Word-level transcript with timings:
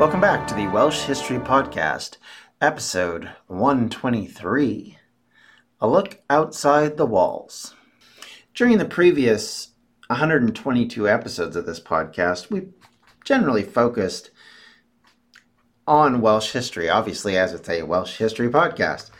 Welcome 0.00 0.22
back 0.22 0.46
to 0.46 0.54
the 0.54 0.66
Welsh 0.66 1.02
History 1.02 1.36
Podcast, 1.36 2.16
episode 2.58 3.32
123 3.48 4.96
A 5.78 5.86
Look 5.86 6.22
Outside 6.30 6.96
the 6.96 7.04
Walls. 7.04 7.74
During 8.54 8.78
the 8.78 8.86
previous 8.86 9.74
122 10.06 11.06
episodes 11.06 11.54
of 11.54 11.66
this 11.66 11.80
podcast, 11.80 12.48
we 12.48 12.68
generally 13.26 13.62
focused 13.62 14.30
on 15.86 16.22
Welsh 16.22 16.52
history, 16.52 16.88
obviously, 16.88 17.36
as 17.36 17.52
it's 17.52 17.68
a 17.68 17.82
Welsh 17.82 18.16
history 18.16 18.48
podcast. 18.48 19.10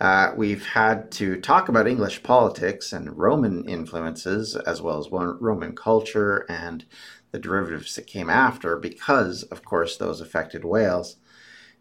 Uh, 0.00 0.32
we've 0.36 0.64
had 0.64 1.10
to 1.10 1.40
talk 1.40 1.68
about 1.68 1.88
English 1.88 2.22
politics 2.22 2.92
and 2.92 3.18
Roman 3.18 3.68
influences, 3.68 4.54
as 4.54 4.80
well 4.80 5.00
as 5.00 5.10
Roman 5.10 5.74
culture 5.74 6.46
and 6.48 6.84
the 7.30 7.38
derivatives 7.38 7.94
that 7.94 8.06
came 8.06 8.30
after, 8.30 8.76
because, 8.76 9.42
of 9.44 9.64
course, 9.64 9.96
those 9.96 10.20
affected 10.20 10.64
Wales. 10.64 11.16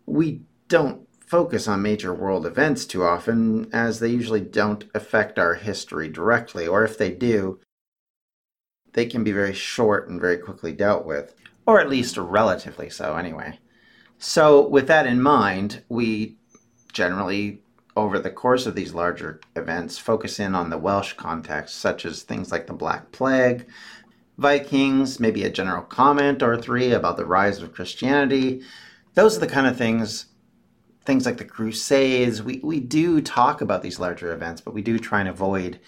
We 0.06 0.42
don't 0.68 1.08
focus 1.26 1.68
on 1.68 1.82
major 1.82 2.14
world 2.14 2.46
events 2.46 2.86
too 2.86 3.04
often, 3.04 3.70
as 3.74 4.00
they 4.00 4.10
usually 4.10 4.42
don't 4.42 4.86
affect 4.96 5.38
our 5.38 5.56
history 5.56 6.08
directly, 6.08 6.66
or 6.66 6.84
if 6.84 6.98
they 6.98 7.12
do, 7.12 7.60
they 8.94 9.06
can 9.06 9.24
be 9.24 9.32
very 9.32 9.54
short 9.54 10.10
and 10.10 10.20
very 10.20 10.38
quickly 10.38 10.72
dealt 10.72 11.06
with, 11.06 11.36
or 11.66 11.80
at 11.80 11.90
least 11.90 12.18
relatively 12.18 12.90
so, 12.90 13.16
anyway. 13.16 13.60
So, 14.18 14.68
with 14.68 14.88
that 14.88 15.06
in 15.06 15.22
mind, 15.22 15.84
we 15.90 16.38
generally, 16.94 17.62
over 17.96 18.18
the 18.18 18.32
course 18.32 18.66
of 18.66 18.74
these 18.74 18.94
larger 18.94 19.42
events, 19.56 19.98
focus 19.98 20.40
in 20.40 20.56
on 20.56 20.70
the 20.70 20.78
Welsh 20.78 21.14
context, 21.14 21.76
such 21.76 22.06
as 22.06 22.24
things 22.24 22.52
like 22.52 22.68
the 22.68 22.74
Black 22.74 23.12
Plague, 23.12 23.68
Vikings, 24.38 25.20
maybe 25.20 25.44
a 25.44 25.50
general 25.50 25.82
comment 25.82 26.44
or 26.44 26.58
three 26.58 26.92
about 26.92 27.18
the 27.18 27.26
rise 27.26 27.62
of 27.62 27.74
Christianity. 27.74 28.62
Those 29.16 29.38
are 29.38 29.40
the 29.40 29.48
kind 29.48 29.66
of 29.66 29.78
things, 29.78 30.28
things 31.06 31.26
like 31.26 31.38
the 31.38 31.46
Crusades. 31.46 32.44
We, 32.44 32.60
we 32.64 32.80
do 32.80 33.20
talk 33.20 33.62
about 33.62 33.82
these 33.82 34.00
larger 34.00 34.32
events, 34.32 34.62
but 34.62 34.76
we 34.76 34.84
do 34.84 35.00
try 35.00 35.20
and 35.20 35.30
avoid 35.30 35.80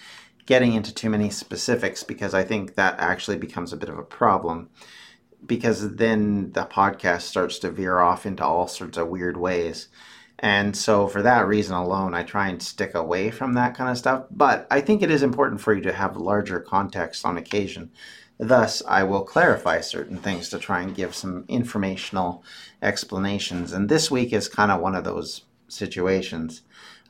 getting 0.46 0.74
into 0.74 0.92
too 0.92 1.08
many 1.08 1.30
specifics 1.30 2.02
because 2.02 2.34
I 2.34 2.42
think 2.42 2.74
that 2.74 2.98
actually 2.98 3.38
becomes 3.38 3.72
a 3.72 3.76
bit 3.76 3.88
of 3.88 3.98
a 3.98 4.02
problem 4.02 4.68
because 5.46 5.94
then 5.94 6.50
the 6.52 6.64
podcast 6.64 7.22
starts 7.22 7.58
to 7.60 7.70
veer 7.70 8.00
off 8.00 8.26
into 8.26 8.44
all 8.44 8.66
sorts 8.66 8.98
of 8.98 9.08
weird 9.08 9.36
ways. 9.36 9.88
And 10.40 10.74
so, 10.76 11.06
for 11.06 11.22
that 11.22 11.46
reason 11.46 11.74
alone, 11.74 12.14
I 12.14 12.22
try 12.22 12.48
and 12.48 12.62
stick 12.62 12.94
away 12.94 13.30
from 13.30 13.52
that 13.54 13.76
kind 13.76 13.90
of 13.90 13.98
stuff. 13.98 14.24
But 14.30 14.66
I 14.70 14.80
think 14.80 15.02
it 15.02 15.10
is 15.10 15.22
important 15.22 15.60
for 15.60 15.74
you 15.74 15.82
to 15.82 15.92
have 15.92 16.16
larger 16.16 16.60
context 16.60 17.26
on 17.26 17.36
occasion 17.36 17.90
Thus, 18.42 18.82
I 18.88 19.02
will 19.02 19.20
clarify 19.20 19.82
certain 19.82 20.16
things 20.16 20.48
to 20.48 20.58
try 20.58 20.80
and 20.80 20.94
give 20.94 21.14
some 21.14 21.44
informational 21.46 22.42
explanations. 22.80 23.74
And 23.74 23.86
this 23.86 24.10
week 24.10 24.32
is 24.32 24.48
kind 24.48 24.72
of 24.72 24.80
one 24.80 24.94
of 24.94 25.04
those 25.04 25.42
situations. 25.68 26.62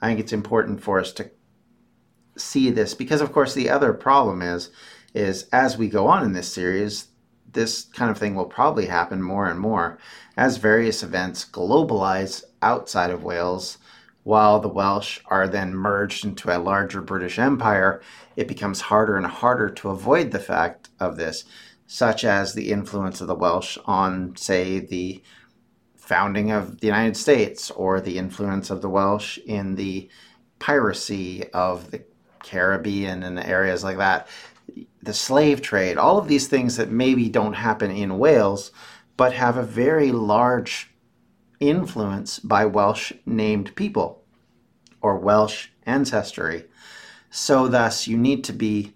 I 0.02 0.08
think 0.08 0.18
it's 0.18 0.32
important 0.32 0.82
for 0.82 0.98
us 0.98 1.12
to 1.12 1.30
see 2.36 2.68
this 2.72 2.94
because, 2.94 3.20
of 3.20 3.32
course, 3.32 3.54
the 3.54 3.70
other 3.70 3.92
problem 3.92 4.42
is, 4.42 4.70
is 5.14 5.46
as 5.52 5.78
we 5.78 5.88
go 5.88 6.08
on 6.08 6.24
in 6.24 6.32
this 6.32 6.52
series, 6.52 7.06
this 7.52 7.84
kind 7.84 8.10
of 8.10 8.18
thing 8.18 8.34
will 8.34 8.46
probably 8.46 8.86
happen 8.86 9.22
more 9.22 9.46
and 9.46 9.60
more 9.60 9.98
as 10.36 10.56
various 10.56 11.00
events 11.00 11.44
globalize 11.44 12.42
outside 12.60 13.12
of 13.12 13.22
Wales 13.22 13.78
while 14.22 14.60
the 14.60 14.68
Welsh 14.68 15.20
are 15.26 15.48
then 15.48 15.74
merged 15.74 16.24
into 16.24 16.54
a 16.54 16.58
larger 16.58 17.00
British 17.00 17.38
Empire, 17.38 18.00
it 18.36 18.48
becomes 18.48 18.80
harder 18.82 19.16
and 19.16 19.26
harder 19.26 19.70
to 19.70 19.90
avoid 19.90 20.30
the 20.30 20.38
fact 20.38 20.79
of 21.00 21.16
this, 21.16 21.44
such 21.86 22.24
as 22.24 22.54
the 22.54 22.70
influence 22.70 23.20
of 23.20 23.26
the 23.26 23.34
Welsh 23.34 23.78
on, 23.86 24.36
say, 24.36 24.78
the 24.78 25.22
founding 25.96 26.50
of 26.50 26.80
the 26.80 26.86
United 26.86 27.16
States 27.16 27.70
or 27.70 28.00
the 28.00 28.18
influence 28.18 28.70
of 28.70 28.82
the 28.82 28.88
Welsh 28.88 29.38
in 29.38 29.76
the 29.76 30.08
piracy 30.58 31.48
of 31.50 31.90
the 31.90 32.02
Caribbean 32.42 33.22
and 33.22 33.38
areas 33.38 33.84
like 33.84 33.96
that, 33.98 34.28
the 35.02 35.14
slave 35.14 35.62
trade, 35.62 35.98
all 35.98 36.18
of 36.18 36.28
these 36.28 36.48
things 36.48 36.76
that 36.76 36.90
maybe 36.90 37.28
don't 37.28 37.54
happen 37.54 37.90
in 37.90 38.18
Wales, 38.18 38.70
but 39.16 39.32
have 39.32 39.56
a 39.56 39.62
very 39.62 40.12
large 40.12 40.90
influence 41.60 42.38
by 42.38 42.64
Welsh 42.64 43.12
named 43.26 43.74
people 43.76 44.22
or 45.00 45.18
Welsh 45.18 45.68
ancestry. 45.86 46.64
So, 47.30 47.68
thus, 47.68 48.08
you 48.08 48.16
need 48.16 48.44
to 48.44 48.52
be 48.52 48.94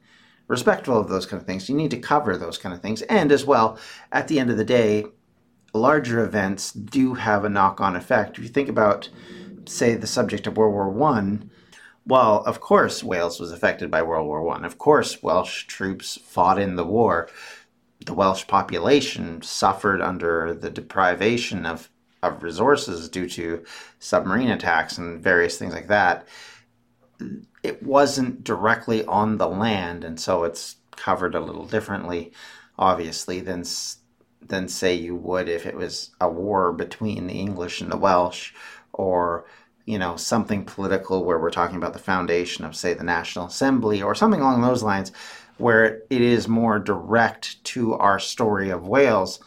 respectful 0.49 0.99
of 0.99 1.09
those 1.09 1.27
kind 1.27 1.41
of 1.41 1.47
things. 1.47 1.69
You 1.69 1.75
need 1.75 1.91
to 1.91 1.99
cover 1.99 2.37
those 2.37 2.59
kind 2.59 2.75
of 2.75 2.82
things. 2.82 3.03
And 3.03 3.32
as 3.32 3.44
well, 3.44 3.78
at 4.12 4.28
the 4.28 4.38
end 4.38 4.50
of 4.50 4.56
the 4.56 4.65
day, 4.65 5.05
larger 5.72 6.25
events 6.25 6.72
do 6.72 7.15
have 7.15 7.44
a 7.44 7.49
knock 7.49 7.81
on 7.81 7.97
effect. 7.97 8.38
If 8.38 8.44
you 8.44 8.50
think 8.50 8.69
about, 8.69 9.09
say, 9.66 9.94
the 9.94 10.06
subject 10.06 10.47
of 10.47 10.56
World 10.56 10.75
War 10.75 10.88
One, 10.88 11.50
well, 12.06 12.43
of 12.44 12.60
course, 12.60 13.03
Wales 13.03 13.41
was 13.41 13.50
affected 13.50 13.91
by 13.91 14.03
World 14.03 14.27
War 14.27 14.43
One. 14.43 14.65
Of 14.65 14.78
course, 14.78 15.22
Welsh 15.22 15.65
troops 15.65 16.19
fought 16.22 16.59
in 16.59 16.77
the 16.77 16.84
war. 16.84 17.28
The 18.04 18.15
Welsh 18.15 18.47
population 18.47 19.41
suffered 19.41 20.03
under 20.03 20.53
the 20.53 20.71
deprivation 20.71 21.65
of 21.65 21.88
of 22.25 22.43
resources 22.43 23.09
due 23.09 23.28
to 23.28 23.65
submarine 23.99 24.50
attacks 24.50 24.99
and 24.99 25.22
various 25.22 25.59
things 25.59 25.75
like 25.75 25.88
that. 25.88 26.27
It 27.62 27.83
wasn't 27.83 28.45
directly 28.45 29.05
on 29.07 29.39
the 29.39 29.49
land, 29.49 30.05
and 30.05 30.19
so 30.21 30.45
it's 30.45 30.77
covered 30.97 31.35
a 31.35 31.41
little 31.41 31.67
differently, 31.67 32.33
obviously, 32.79 33.41
than 33.41 33.65
than 34.43 34.69
say 34.69 34.95
you 34.95 35.17
would 35.17 35.49
if 35.49 35.65
it 35.65 35.75
was 35.75 36.11
a 36.21 36.29
war 36.29 36.71
between 36.71 37.27
the 37.27 37.41
English 37.41 37.81
and 37.81 37.91
the 37.91 37.97
Welsh, 37.97 38.53
or 38.93 39.47
you 39.87 39.99
know 39.99 40.17
something 40.17 40.65
political 40.65 41.25
where 41.25 41.39
we're 41.39 41.51
talking 41.51 41.77
about 41.77 41.93
the 41.93 41.99
foundation 41.99 42.65
of 42.65 42.77
say 42.77 42.95
the 42.95 43.05
National 43.05 43.47
Assembly 43.47 44.03
or 44.03 44.15
something 44.15 44.41
along 44.41 44.63
those 44.63 44.83
lines, 44.83 45.13
where 45.59 46.03
it 46.11 46.21
is 46.21 46.49
more 46.49 46.79
direct 46.79 47.63
to 47.65 47.95
our 47.95 48.19
story 48.19 48.71
of 48.71 48.87
Wales. 48.89 49.41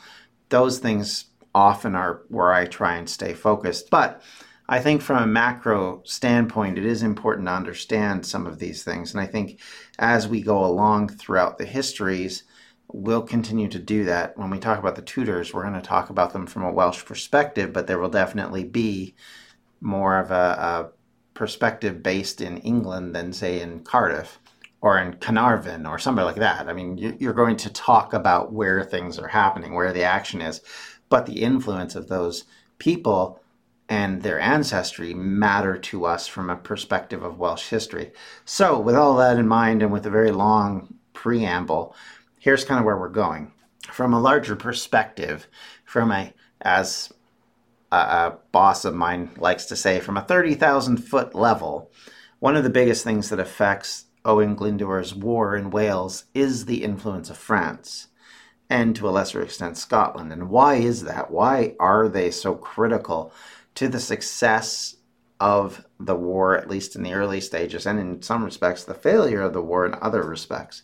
Those 0.50 0.80
things 0.80 1.26
often 1.54 1.96
are 1.96 2.22
where 2.30 2.54
I 2.54 2.66
try 2.66 2.96
and 2.96 3.10
stay 3.10 3.34
focused. 3.34 3.90
But 3.90 4.22
I 4.70 4.80
think 4.80 5.02
from 5.02 5.24
a 5.24 5.28
macro 5.28 6.02
standpoint, 6.04 6.78
it 6.78 6.86
is 6.86 7.02
important 7.02 7.48
to 7.48 7.54
understand 7.54 8.26
some 8.26 8.46
of 8.46 8.60
these 8.60 8.84
things. 8.84 9.14
And 9.14 9.22
I 9.22 9.26
think 9.26 9.60
as 9.98 10.28
we 10.28 10.42
go 10.42 10.66
along 10.66 11.10
throughout 11.10 11.58
the 11.58 11.66
histories, 11.66 12.44
we'll 12.92 13.22
continue 13.22 13.70
to 13.70 13.80
do 13.80 14.04
that. 14.06 14.38
When 14.38 14.50
we 14.50 14.60
talk 14.60 14.78
about 14.78 14.96
the 14.96 15.02
Tudors, 15.02 15.54
we're 15.54 15.64
going 15.64 15.74
to 15.74 15.82
talk 15.82 16.10
about 16.10 16.34
them 16.34 16.48
from 16.48 16.64
a 16.64 16.72
Welsh 16.72 17.06
perspective, 17.06 17.72
but 17.72 17.88
there 17.88 18.00
will 18.00 18.10
definitely 18.10 18.66
be 18.66 19.16
more 19.80 20.20
of 20.20 20.32
a, 20.32 20.34
a 20.34 20.90
perspective 21.34 22.04
based 22.04 22.42
in 22.42 22.58
England 22.58 23.16
than, 23.16 23.32
say, 23.32 23.62
in 23.62 23.82
Cardiff 23.82 24.40
or 24.82 25.00
in 25.00 25.14
Carnarvon 25.14 25.86
or 25.86 25.98
somewhere 25.98 26.26
like 26.26 26.36
that. 26.36 26.68
I 26.68 26.74
mean, 26.74 26.98
you're 27.20 27.34
going 27.34 27.58
to 27.58 27.70
talk 27.70 28.14
about 28.14 28.52
where 28.52 28.84
things 28.84 29.18
are 29.18 29.28
happening, 29.28 29.74
where 29.74 29.94
the 29.94 30.04
action 30.04 30.42
is 30.42 30.62
but 31.10 31.26
the 31.26 31.42
influence 31.42 31.96
of 31.96 32.10
those 32.10 32.44
people 32.80 33.42
and 33.90 34.22
their 34.22 34.40
ancestry 34.40 35.14
matter 35.14 35.78
to 35.78 36.06
us 36.06 36.28
from 36.28 36.50
a 36.50 36.56
perspective 36.56 37.24
of 37.24 37.40
Welsh 37.40 37.70
history. 37.70 38.12
So, 38.46 38.80
with 38.80 38.96
all 38.96 39.16
that 39.18 39.38
in 39.38 39.48
mind 39.48 39.82
and 39.82 39.92
with 39.92 40.06
a 40.06 40.10
very 40.10 40.32
long 40.32 40.96
preamble, 41.14 41.96
here's 42.40 42.66
kind 42.66 42.80
of 42.80 42.86
where 42.86 42.98
we're 42.98 43.10
going. 43.10 43.54
From 43.92 44.14
a 44.14 44.20
larger 44.20 44.56
perspective, 44.56 45.48
from 45.86 46.12
a, 46.12 46.34
as 46.62 47.14
a, 47.92 47.96
a 47.96 48.38
boss 48.52 48.84
of 48.84 48.94
mine 48.94 49.32
likes 49.38 49.66
to 49.66 49.76
say, 49.76 50.00
from 50.00 50.18
a 50.18 50.22
30,000 50.22 50.98
foot 50.98 51.34
level, 51.34 51.90
one 52.40 52.58
of 52.58 52.64
the 52.64 52.70
biggest 52.70 53.04
things 53.04 53.30
that 53.30 53.40
affects 53.40 54.06
Owen 54.26 54.56
Glyndwr's 54.56 55.16
war 55.16 55.56
in 55.56 55.72
Wales 55.72 56.26
is 56.34 56.66
the 56.66 56.84
influence 56.84 57.30
of 57.30 57.38
France 57.38 58.08
and 58.70 58.96
to 58.96 59.08
a 59.08 59.12
lesser 59.12 59.42
extent 59.42 59.78
Scotland. 59.78 60.32
And 60.32 60.50
why 60.50 60.76
is 60.76 61.04
that? 61.04 61.32
Why 61.32 61.76
are 61.80 62.08
they 62.08 62.32
so 62.32 62.56
critical 62.56 63.32
to 63.78 63.88
the 63.88 64.00
success 64.00 64.96
of 65.40 65.86
the 66.00 66.16
war, 66.16 66.58
at 66.58 66.68
least 66.68 66.96
in 66.96 67.04
the 67.04 67.14
early 67.14 67.40
stages, 67.40 67.86
and 67.86 68.00
in 68.00 68.24
some 68.24 68.44
respects, 68.44 68.84
the 68.84 68.96
failure 68.96 69.44
of 69.44 69.54
the 69.54 69.62
war 69.62 69.86
in 69.86 69.94
other 70.02 70.24
respects? 70.24 70.82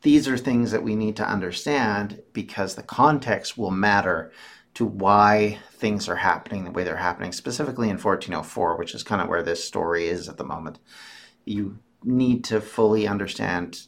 These 0.00 0.26
are 0.26 0.38
things 0.38 0.70
that 0.70 0.82
we 0.82 0.96
need 0.96 1.14
to 1.16 1.28
understand 1.28 2.22
because 2.32 2.74
the 2.74 2.82
context 2.82 3.58
will 3.58 3.70
matter 3.70 4.32
to 4.72 4.86
why 4.86 5.58
things 5.72 6.08
are 6.08 6.16
happening 6.16 6.64
the 6.64 6.70
way 6.70 6.84
they're 6.84 6.96
happening, 6.96 7.32
specifically 7.32 7.90
in 7.90 7.98
1404, 7.98 8.78
which 8.78 8.94
is 8.94 9.02
kind 9.02 9.20
of 9.20 9.28
where 9.28 9.42
this 9.42 9.62
story 9.62 10.08
is 10.08 10.26
at 10.26 10.38
the 10.38 10.44
moment. 10.44 10.78
You 11.44 11.80
need 12.02 12.44
to 12.44 12.62
fully 12.62 13.06
understand, 13.06 13.82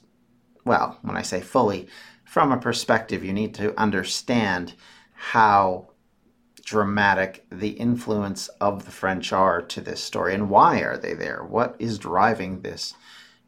well, 0.66 0.98
when 1.00 1.16
I 1.16 1.22
say 1.22 1.40
fully, 1.40 1.88
from 2.26 2.52
a 2.52 2.58
perspective, 2.58 3.24
you 3.24 3.32
need 3.32 3.54
to 3.54 3.72
understand 3.80 4.74
how 5.14 5.91
dramatic 6.64 7.44
the 7.50 7.70
influence 7.70 8.48
of 8.60 8.84
the 8.84 8.90
French 8.90 9.32
are 9.32 9.60
to 9.62 9.80
this 9.80 10.02
story 10.02 10.34
and 10.34 10.48
why 10.48 10.80
are 10.80 10.96
they 10.96 11.14
there? 11.14 11.42
What 11.42 11.76
is 11.78 11.98
driving 11.98 12.60
this 12.60 12.94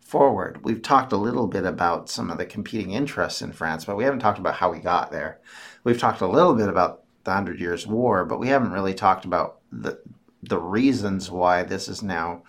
forward? 0.01 0.65
We've 0.65 0.83
talked 0.83 1.13
a 1.13 1.17
little 1.17 1.47
bit 1.47 1.65
about 1.65 2.09
some 2.09 2.31
of 2.31 2.39
the 2.39 2.47
competing 2.47 2.93
interests 2.93 3.43
in 3.43 3.53
France, 3.53 3.85
but 3.85 3.97
we 3.97 4.05
haven't 4.05 4.21
talked 4.21 4.39
about 4.39 4.55
how 4.55 4.71
we 4.71 4.79
got 4.79 5.11
there. 5.11 5.41
We've 5.85 5.99
talked 5.99 6.21
a 6.21 6.27
little 6.27 6.55
bit 6.55 6.69
about 6.69 7.05
the 7.25 7.33
Hundred 7.33 7.61
Years' 7.61 7.87
War, 7.87 8.25
but 8.25 8.39
we 8.39 8.49
haven't 8.49 8.73
really 8.73 8.95
talked 8.95 9.25
about 9.25 9.61
the 9.73 10.01
the 10.43 10.59
reasons 10.59 11.31
why 11.31 11.63
this 11.63 11.89
is 11.89 12.03
now 12.03 12.43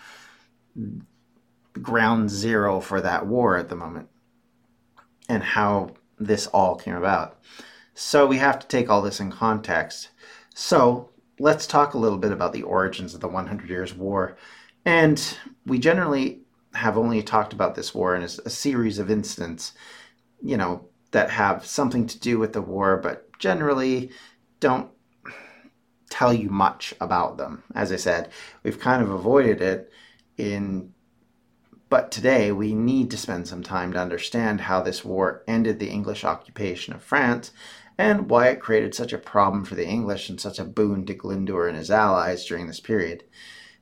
ground 1.82 2.30
zero 2.30 2.80
for 2.80 3.02
that 3.02 3.26
war 3.26 3.58
at 3.58 3.70
the 3.70 3.76
moment 3.76 4.10
and 5.30 5.42
how 5.42 5.92
this 6.20 6.48
all 6.48 6.76
came 6.76 6.96
about. 6.96 7.40
So 7.94 8.26
we 8.26 8.38
have 8.38 8.60
to 8.60 8.68
take 8.68 8.90
all 8.90 9.02
this 9.02 9.20
in 9.20 9.32
context. 9.32 10.10
So 10.54 11.10
let's 11.40 11.68
talk 11.68 11.94
a 11.94 11.98
little 11.98 12.18
bit 12.18 12.32
about 12.32 12.54
the 12.54 12.64
origins 12.64 13.14
of 13.14 13.22
the 13.22 13.28
100 13.28 13.70
Years' 13.70 13.94
War. 13.94 14.38
And 14.86 15.38
we 15.66 15.80
generally 15.80 16.42
have 16.74 16.98
only 16.98 17.22
talked 17.24 17.54
about 17.54 17.76
this 17.76 17.94
war 17.94 18.16
in 18.16 18.22
a, 18.22 18.30
a 18.46 18.50
series 18.50 19.00
of 19.00 19.10
incidents, 19.10 19.74
you 20.42 20.58
know, 20.58 20.88
that 21.12 21.30
have 21.30 21.66
something 21.66 22.06
to 22.08 22.20
do 22.20 22.38
with 22.40 22.54
the 22.54 22.62
war, 22.62 22.98
but 22.98 23.28
generally 23.40 24.12
don't 24.60 24.90
tell 26.10 26.34
you 26.34 26.50
much 26.50 26.94
about 27.02 27.38
them. 27.38 27.64
As 27.74 27.92
I 27.92 27.96
said, 27.96 28.30
we've 28.64 28.80
kind 28.80 29.02
of 29.02 29.10
avoided 29.10 29.62
it 29.62 29.92
in 30.38 30.94
but 31.88 32.12
today 32.12 32.52
we 32.52 32.74
need 32.74 33.12
to 33.12 33.18
spend 33.18 33.48
some 33.48 33.62
time 33.62 33.94
to 33.94 34.00
understand 34.00 34.62
how 34.62 34.82
this 34.82 35.06
war 35.06 35.44
ended 35.48 35.80
the 35.80 35.90
English 35.90 36.26
occupation 36.26 36.94
of 36.94 37.04
France 37.04 37.52
and 37.98 38.30
why 38.30 38.48
it 38.48 38.60
created 38.60 38.94
such 38.94 39.14
a 39.14 39.18
problem 39.18 39.64
for 39.64 39.76
the 39.76 39.88
English 39.88 40.30
and 40.30 40.40
such 40.40 40.60
a 40.60 40.66
boon 40.66 41.06
to 41.06 41.14
Glyndwr 41.14 41.68
and 41.68 41.78
his 41.78 41.92
allies 41.92 42.46
during 42.46 42.68
this 42.68 42.80
period. 42.80 43.24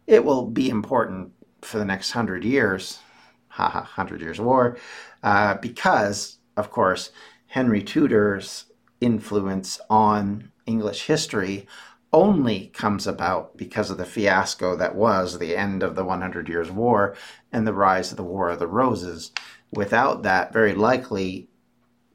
It 0.05 0.25
will 0.25 0.47
be 0.47 0.69
important 0.69 1.31
for 1.61 1.77
the 1.77 1.85
next 1.85 2.11
hundred 2.11 2.43
years, 2.43 2.99
haha, 3.47 3.83
hundred 3.83 4.21
years 4.21 4.39
war, 4.39 4.77
uh, 5.23 5.55
because, 5.55 6.37
of 6.57 6.69
course, 6.69 7.11
Henry 7.47 7.81
Tudor's 7.81 8.65
influence 8.99 9.79
on 9.89 10.51
English 10.65 11.05
history 11.05 11.67
only 12.11 12.67
comes 12.67 13.07
about 13.07 13.57
because 13.57 13.89
of 13.89 13.97
the 13.97 14.05
fiasco 14.05 14.75
that 14.75 14.95
was 14.95 15.39
the 15.39 15.57
end 15.57 15.81
of 15.81 15.95
the 15.95 16.05
100 16.05 16.47
Years' 16.47 16.69
War 16.69 17.15
and 17.51 17.65
the 17.65 17.73
rise 17.73 18.11
of 18.11 18.17
the 18.17 18.23
War 18.23 18.49
of 18.49 18.59
the 18.59 18.67
Roses. 18.67 19.31
Without 19.71 20.21
that, 20.21 20.53
very 20.53 20.75
likely 20.75 21.49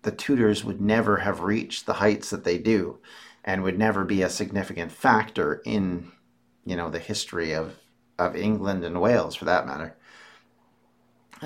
the 0.03 0.13
Tudors 0.13 0.65
would 0.65 0.81
never 0.81 1.19
have 1.19 1.41
reached 1.41 1.87
the 1.87 1.95
heights 1.95 2.31
that 2.31 2.45
they 2.45 2.59
do 2.59 2.99
and 3.45 3.63
would 3.63 3.79
never 3.79 4.05
be 4.05 4.23
a 4.23 4.31
significant 4.31 4.93
factor 4.93 5.63
in, 5.65 6.13
you 6.65 6.77
know, 6.77 6.91
the 6.91 6.99
history 6.99 7.53
of, 7.53 7.77
of 8.19 8.37
England 8.37 8.85
and 8.85 9.01
Wales 9.01 9.35
for 9.35 9.45
that 9.47 9.67
matter. 9.67 9.97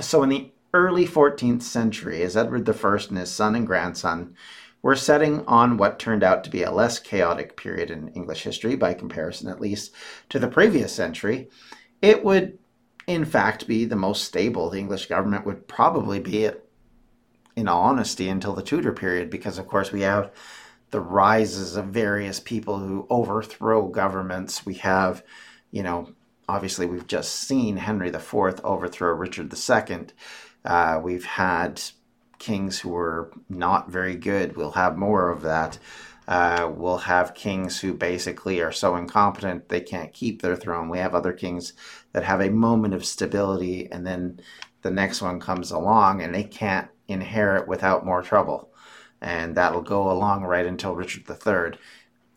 So 0.00 0.22
in 0.22 0.28
the 0.28 0.50
early 0.74 1.06
14th 1.06 1.62
century, 1.62 2.22
as 2.22 2.36
Edward 2.36 2.68
I 2.68 2.96
and 3.08 3.18
his 3.18 3.30
son 3.30 3.54
and 3.54 3.66
grandson 3.66 4.34
we're 4.82 4.96
setting 4.96 5.46
on 5.46 5.76
what 5.76 6.00
turned 6.00 6.24
out 6.24 6.42
to 6.44 6.50
be 6.50 6.64
a 6.64 6.72
less 6.72 6.98
chaotic 6.98 7.56
period 7.56 7.90
in 7.90 8.08
English 8.08 8.42
history, 8.42 8.74
by 8.74 8.94
comparison 8.94 9.48
at 9.48 9.60
least 9.60 9.92
to 10.28 10.40
the 10.40 10.48
previous 10.48 10.92
century. 10.92 11.48
It 12.02 12.24
would, 12.24 12.58
in 13.06 13.24
fact, 13.24 13.68
be 13.68 13.84
the 13.84 13.96
most 13.96 14.24
stable 14.24 14.68
the 14.68 14.80
English 14.80 15.06
government 15.06 15.46
would 15.46 15.68
probably 15.68 16.18
be, 16.18 16.46
at, 16.46 16.64
in 17.56 17.68
all 17.68 17.82
honesty, 17.82 18.28
until 18.28 18.54
the 18.54 18.62
Tudor 18.62 18.92
period, 18.92 19.30
because, 19.30 19.58
of 19.58 19.68
course, 19.68 19.92
we 19.92 20.02
have 20.02 20.32
the 20.90 21.00
rises 21.00 21.76
of 21.76 21.86
various 21.86 22.40
people 22.40 22.78
who 22.78 23.06
overthrow 23.10 23.88
governments. 23.88 24.66
We 24.66 24.74
have, 24.74 25.22
you 25.70 25.82
know, 25.82 26.12
obviously, 26.48 26.86
we've 26.86 27.06
just 27.06 27.34
seen 27.34 27.76
Henry 27.76 28.08
IV 28.08 28.60
overthrow 28.62 29.12
Richard 29.12 29.52
II. 29.52 30.06
Uh, 30.64 31.00
we've 31.02 31.24
had 31.24 31.82
kings 32.38 32.80
who 32.80 32.90
were 32.90 33.30
not 33.48 33.90
very 33.90 34.16
good. 34.16 34.56
We'll 34.56 34.72
have 34.72 34.96
more 34.96 35.30
of 35.30 35.42
that. 35.42 35.78
Uh, 36.28 36.70
we'll 36.74 36.98
have 36.98 37.34
kings 37.34 37.80
who 37.80 37.94
basically 37.94 38.60
are 38.60 38.72
so 38.72 38.96
incompetent 38.96 39.68
they 39.68 39.80
can't 39.80 40.12
keep 40.12 40.40
their 40.42 40.56
throne. 40.56 40.88
We 40.88 40.98
have 40.98 41.14
other 41.14 41.32
kings 41.32 41.72
that 42.12 42.24
have 42.24 42.40
a 42.40 42.50
moment 42.50 42.94
of 42.94 43.04
stability 43.04 43.90
and 43.90 44.06
then 44.06 44.40
the 44.82 44.90
next 44.90 45.20
one 45.20 45.40
comes 45.40 45.70
along 45.70 46.22
and 46.22 46.34
they 46.34 46.44
can't 46.44 46.88
inherit 47.12 47.68
without 47.68 48.04
more 48.04 48.22
trouble. 48.22 48.72
And 49.20 49.54
that'll 49.54 49.82
go 49.82 50.10
along 50.10 50.44
right 50.44 50.66
until 50.66 50.96
Richard 50.96 51.24
III. 51.28 51.78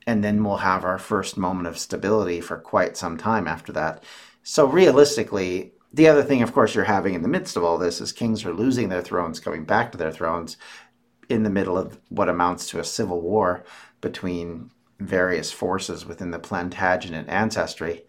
And 0.05 0.23
then 0.23 0.43
we'll 0.43 0.57
have 0.57 0.83
our 0.83 0.99
first 0.99 1.37
moment 1.37 1.67
of 1.67 1.79
stability 1.79 2.41
for 2.41 2.57
quite 2.57 2.95
some 2.95 3.17
time 3.17 3.47
after 3.47 3.71
that. 3.73 4.03
So 4.43 4.67
realistically, 4.67 5.73
the 5.91 6.07
other 6.07 6.23
thing, 6.23 6.43
of 6.43 6.53
course, 6.53 6.75
you're 6.75 6.83
having 6.83 7.15
in 7.15 7.21
the 7.21 7.27
midst 7.27 7.55
of 7.57 7.63
all 7.63 7.77
this 7.77 8.01
is 8.01 8.11
kings 8.11 8.45
are 8.45 8.53
losing 8.53 8.89
their 8.89 9.01
thrones, 9.01 9.39
coming 9.39 9.63
back 9.63 9.91
to 9.91 9.97
their 9.97 10.11
thrones 10.11 10.57
in 11.29 11.43
the 11.43 11.49
middle 11.49 11.77
of 11.77 11.99
what 12.09 12.29
amounts 12.29 12.67
to 12.69 12.79
a 12.79 12.83
civil 12.83 13.21
war 13.21 13.63
between 14.01 14.69
various 14.99 15.51
forces 15.51 16.05
within 16.05 16.31
the 16.31 16.39
Plantagenet 16.39 17.27
ancestry. 17.27 18.03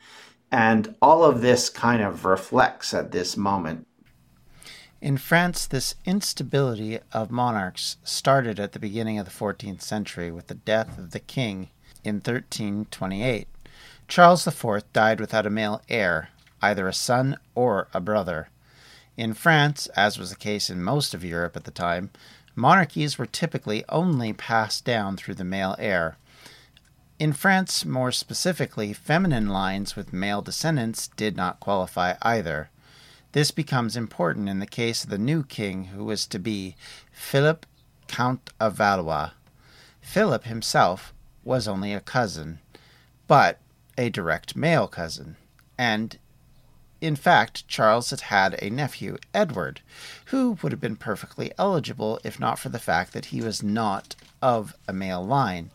And 0.53 0.95
all 1.01 1.25
of 1.25 1.41
this 1.41 1.69
kind 1.69 2.03
of 2.03 2.25
reflects 2.25 2.93
at 2.93 3.13
this 3.13 3.37
moment. 3.37 3.87
In 5.01 5.19
France, 5.19 5.67
this 5.67 5.95
instability 6.07 7.01
of 7.13 7.31
monarchs 7.31 7.99
started 8.03 8.59
at 8.59 8.73
the 8.73 8.79
beginning 8.79 9.19
of 9.19 9.27
the 9.27 9.31
14th 9.31 9.83
century 9.83 10.31
with 10.31 10.47
the 10.47 10.55
death 10.55 10.97
of 10.99 11.11
the 11.11 11.21
king 11.21 11.69
in 12.03 12.17
1328. 12.17 13.47
Charles 14.09 14.47
IV 14.47 14.91
died 14.95 15.21
without 15.21 15.47
a 15.47 15.51
male 15.51 15.83
heir, 15.91 16.31
either 16.63 16.89
a 16.89 16.95
son 16.95 17.37
or 17.55 17.89
a 17.93 18.01
brother. 18.01 18.49
In 19.19 19.35
France, 19.35 19.87
as 19.89 20.19
was 20.19 20.31
the 20.31 20.37
case 20.37 20.71
in 20.71 20.83
most 20.83 21.13
of 21.13 21.25
Europe 21.25 21.57
at 21.57 21.65
the 21.65 21.71
time, 21.71 22.11
monarchies 22.55 23.19
were 23.19 23.27
typically 23.27 23.85
only 23.91 24.33
passed 24.33 24.87
down 24.87 25.17
through 25.17 25.35
the 25.35 25.45
male 25.45 25.77
heir. 25.79 26.17
In 27.19 27.35
France, 27.35 27.85
more 27.85 28.13
specifically, 28.13 28.95
feminine 28.95 29.49
lines 29.49 29.95
with 29.95 30.13
male 30.13 30.41
descendants 30.41 31.09
did 31.09 31.37
not 31.37 31.61
qualify 31.61 32.15
either. 32.23 32.71
This 33.37 33.51
becomes 33.51 33.99
important 33.99 34.49
in 34.49 34.61
the 34.61 34.67
case 34.67 35.05
of 35.05 35.11
the 35.11 35.19
new 35.19 35.45
king 35.45 35.89
who 35.93 36.05
was 36.05 36.27
to 36.29 36.39
be 36.39 36.75
Philip, 37.13 37.67
Count 38.09 38.49
of 38.59 38.77
Valois. 38.77 39.33
Philip 40.01 40.45
himself 40.45 41.13
was 41.45 41.69
only 41.69 41.93
a 41.93 42.01
cousin, 42.01 42.61
but 43.27 43.59
a 43.99 44.09
direct 44.09 44.57
male 44.57 44.89
cousin, 44.89 45.37
and 45.77 46.19
in 47.03 47.15
fact, 47.15 47.69
Charles 47.69 48.09
had 48.09 48.23
had 48.23 48.59
a 48.63 48.71
nephew, 48.71 49.19
Edward, 49.35 49.83
who 50.29 50.57
would 50.63 50.73
have 50.73 50.81
been 50.81 50.97
perfectly 50.97 51.53
eligible 51.59 52.19
if 52.25 52.41
not 52.41 52.59
for 52.59 52.71
the 52.71 52.79
fact 52.79 53.13
that 53.13 53.27
he 53.27 53.43
was 53.43 53.63
not 53.63 54.17
of 54.41 54.75
a 54.89 54.95
male 54.95 55.23
line. 55.23 55.73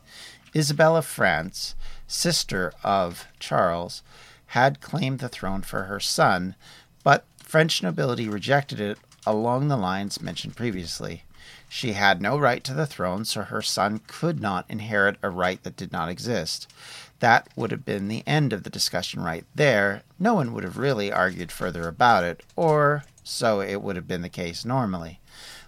Isabel 0.55 0.97
of 0.97 1.05
France, 1.05 1.75
sister 2.07 2.73
of 2.83 3.27
Charles, 3.37 4.01
had 4.47 4.81
claimed 4.81 5.19
the 5.19 5.29
throne 5.29 5.61
for 5.61 5.83
her 5.83 5.99
son, 5.99 6.55
but 7.03 7.23
French 7.51 7.83
nobility 7.83 8.29
rejected 8.29 8.79
it 8.79 8.97
along 9.27 9.67
the 9.67 9.75
lines 9.75 10.21
mentioned 10.21 10.55
previously. 10.55 11.25
She 11.67 11.91
had 11.91 12.21
no 12.21 12.37
right 12.37 12.63
to 12.63 12.73
the 12.73 12.85
throne, 12.85 13.25
so 13.25 13.41
her 13.41 13.61
son 13.61 13.99
could 14.07 14.39
not 14.39 14.65
inherit 14.69 15.17
a 15.21 15.29
right 15.29 15.61
that 15.63 15.75
did 15.75 15.91
not 15.91 16.07
exist 16.07 16.71
that 17.19 17.49
would 17.57 17.71
have 17.71 17.83
been 17.83 18.07
the 18.07 18.23
end 18.25 18.53
of 18.53 18.63
the 18.63 18.69
discussion 18.69 19.21
right 19.21 19.43
there. 19.53 20.03
No 20.17 20.33
one 20.33 20.53
would 20.53 20.63
have 20.63 20.77
really 20.77 21.11
argued 21.11 21.51
further 21.51 21.89
about 21.89 22.23
it, 22.23 22.41
or 22.55 23.03
so 23.21 23.59
it 23.59 23.81
would 23.81 23.97
have 23.97 24.07
been 24.07 24.21
the 24.21 24.29
case 24.29 24.63
normally. 24.63 25.19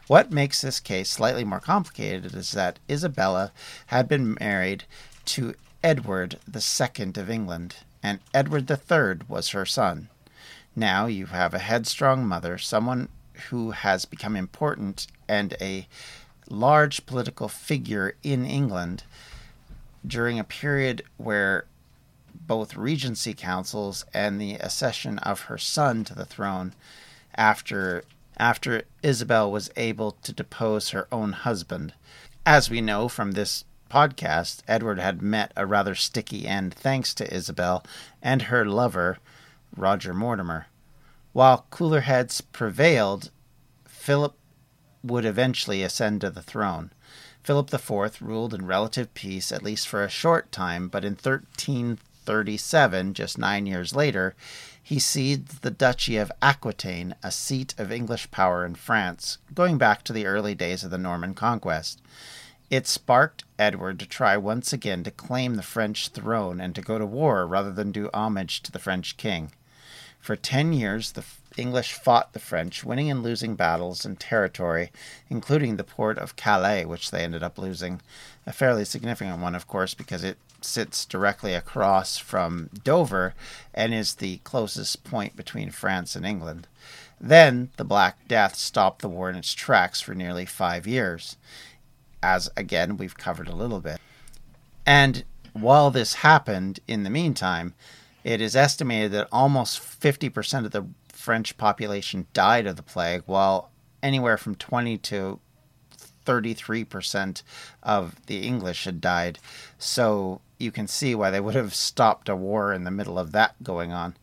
What 0.08 0.32
makes 0.32 0.62
this 0.62 0.80
case 0.80 1.10
slightly 1.10 1.44
more 1.44 1.60
complicated 1.60 2.34
is 2.34 2.54
that 2.54 2.80
Isabella 2.90 3.52
had 3.88 4.08
been 4.08 4.38
married 4.40 4.86
to 5.26 5.54
Edward 5.84 6.40
II 6.48 7.12
of 7.18 7.30
England, 7.30 7.76
and 8.02 8.22
Edward 8.34 8.72
III 8.72 9.28
was 9.28 9.50
her 9.50 9.66
son. 9.66 10.08
Now 10.76 11.06
you 11.06 11.28
have 11.28 11.54
a 11.54 11.60
headstrong 11.60 12.26
mother, 12.26 12.58
someone 12.58 13.10
who 13.50 13.72
has 13.72 14.06
become 14.06 14.36
important 14.36 15.08
and 15.28 15.56
a 15.62 15.88
large 16.50 17.06
political 17.06 17.48
figure 17.48 18.16
in 18.24 18.46
England, 18.46 19.04
during 20.06 20.40
a 20.40 20.44
period 20.44 21.04
where 21.18 21.66
both 22.34 22.76
regency 22.76 23.34
councils 23.34 24.06
and 24.14 24.40
the 24.40 24.56
accession 24.56 25.20
of 25.20 25.42
her 25.42 25.58
son 25.58 26.04
to 26.04 26.16
the 26.16 26.26
throne 26.26 26.74
after 27.36 28.04
after 28.36 28.82
Isabel 29.04 29.52
was 29.52 29.70
able 29.78 30.14
to 30.24 30.34
depose 30.34 30.90
her 30.90 31.08
own 31.12 31.34
husband. 31.34 31.94
As 32.46 32.70
we 32.70 32.82
know 32.82 33.08
from 33.08 33.32
this 33.32 33.64
podcast, 33.92 34.64
Edward 34.68 34.98
had 34.98 35.22
met 35.22 35.52
a 35.56 35.68
rather 35.68 35.94
sticky 35.94 36.48
end 36.48 36.74
thanks 36.74 37.14
to 37.14 37.32
Isabel 37.32 37.86
and 38.24 38.44
her 38.44 38.66
lover, 38.66 39.20
Roger 39.76 40.14
Mortimer. 40.14 40.68
While 41.32 41.66
cooler 41.70 42.02
heads 42.02 42.42
prevailed, 42.42 43.32
Philip 43.86 44.38
would 45.04 45.26
eventually 45.26 45.84
ascend 45.84 46.22
to 46.22 46.30
the 46.30 46.42
throne. 46.42 46.92
Philip 47.44 47.74
IV 47.74 48.22
ruled 48.22 48.54
in 48.54 48.66
relative 48.66 49.14
peace 49.14 49.52
at 49.52 49.64
least 49.64 49.88
for 49.88 50.04
a 50.04 50.10
short 50.10 50.52
time, 50.52 50.88
but 50.88 51.04
in 51.04 51.14
1337, 51.14 53.14
just 53.14 53.38
nine 53.38 53.66
years 53.66 53.96
later, 53.96 54.36
he 54.82 55.00
ceded 55.00 55.48
the 55.48 55.72
Duchy 55.72 56.18
of 56.18 56.32
Aquitaine, 56.42 57.16
a 57.24 57.32
seat 57.32 57.74
of 57.78 57.92
English 57.92 58.32
power 58.32 58.66
in 58.66 58.76
France, 58.76 59.40
going 59.54 59.78
back 59.78 60.04
to 60.04 60.14
the 60.14 60.26
early 60.26 60.56
days 60.56 60.84
of 60.84 60.92
the 60.92 60.98
Norman 60.98 61.34
conquest. 61.34 62.02
It 62.70 62.88
sparked 62.88 63.44
Edward 63.60 64.00
to 64.00 64.06
try 64.06 64.38
once 64.38 64.72
again 64.72 65.04
to 65.04 65.12
claim 65.12 65.56
the 65.56 65.64
French 65.64 66.10
throne 66.10 66.62
and 66.62 66.74
to 66.76 66.82
go 66.82 66.98
to 66.98 67.06
war 67.06 67.46
rather 67.46 67.72
than 67.72 67.92
do 67.92 68.10
homage 68.14 68.62
to 68.64 68.72
the 68.72 68.80
French 68.80 69.18
king. 69.18 69.52
For 70.24 70.38
ten 70.38 70.72
years, 70.72 71.12
the 71.12 71.26
English 71.58 71.92
fought 71.92 72.32
the 72.32 72.40
French, 72.40 72.86
winning 72.86 73.12
and 73.12 73.22
losing 73.22 73.56
battles 73.56 74.06
and 74.06 74.18
territory, 74.18 74.90
including 75.30 75.76
the 75.76 75.84
port 75.84 76.18
of 76.18 76.38
Calais, 76.38 76.86
which 76.86 77.12
they 77.12 77.26
ended 77.26 77.44
up 77.44 77.58
losing. 77.58 78.00
A 78.48 78.54
fairly 78.54 78.86
significant 78.86 79.42
one, 79.42 79.54
of 79.54 79.68
course, 79.68 79.94
because 79.94 80.24
it 80.24 80.38
sits 80.62 81.04
directly 81.04 81.54
across 81.54 82.18
from 82.18 82.70
Dover 82.86 83.34
and 83.74 83.94
is 83.94 84.16
the 84.16 84.38
closest 84.46 85.04
point 85.04 85.36
between 85.36 85.72
France 85.72 86.16
and 86.16 86.26
England. 86.26 86.68
Then 87.20 87.72
the 87.76 87.84
Black 87.84 88.26
Death 88.30 88.56
stopped 88.56 89.02
the 89.02 89.10
war 89.10 89.30
in 89.30 89.36
its 89.36 89.54
tracks 89.54 90.00
for 90.00 90.16
nearly 90.16 90.46
five 90.46 90.88
years, 90.88 91.36
as 92.24 92.50
again 92.56 92.96
we've 92.96 93.18
covered 93.18 93.50
a 93.50 93.56
little 93.56 93.82
bit. 93.82 94.00
And 94.86 95.26
while 95.52 95.92
this 95.92 96.14
happened, 96.14 96.80
in 96.88 97.04
the 97.04 97.10
meantime, 97.10 97.74
it 98.24 98.42
is 98.42 98.56
estimated 98.56 99.12
that 99.12 99.28
almost 99.32 99.82
50% 99.82 100.66
of 100.66 100.72
the 100.72 100.88
French 101.10 101.58
population 101.58 102.28
died 102.34 102.68
of 102.68 102.76
the 102.76 102.84
plague, 102.84 103.24
while 103.26 103.70
anywhere 104.02 104.38
from 104.38 104.56
20 104.56 104.98
to 104.98 105.40
33% 106.26 107.44
of 107.82 108.26
the 108.28 108.40
English 108.48 108.86
had 108.86 109.02
died. 109.02 109.40
So 109.78 110.42
you 110.58 110.72
can 110.72 110.88
see 110.88 111.16
why 111.16 111.30
they 111.30 111.40
would 111.40 111.56
have 111.56 111.76
stopped 111.76 112.30
a 112.30 112.36
war 112.36 112.74
in 112.74 112.84
the 112.84 112.92
middle 112.92 113.20
of 113.20 113.32
that 113.34 113.62
going 113.64 113.92
on. 113.92 114.16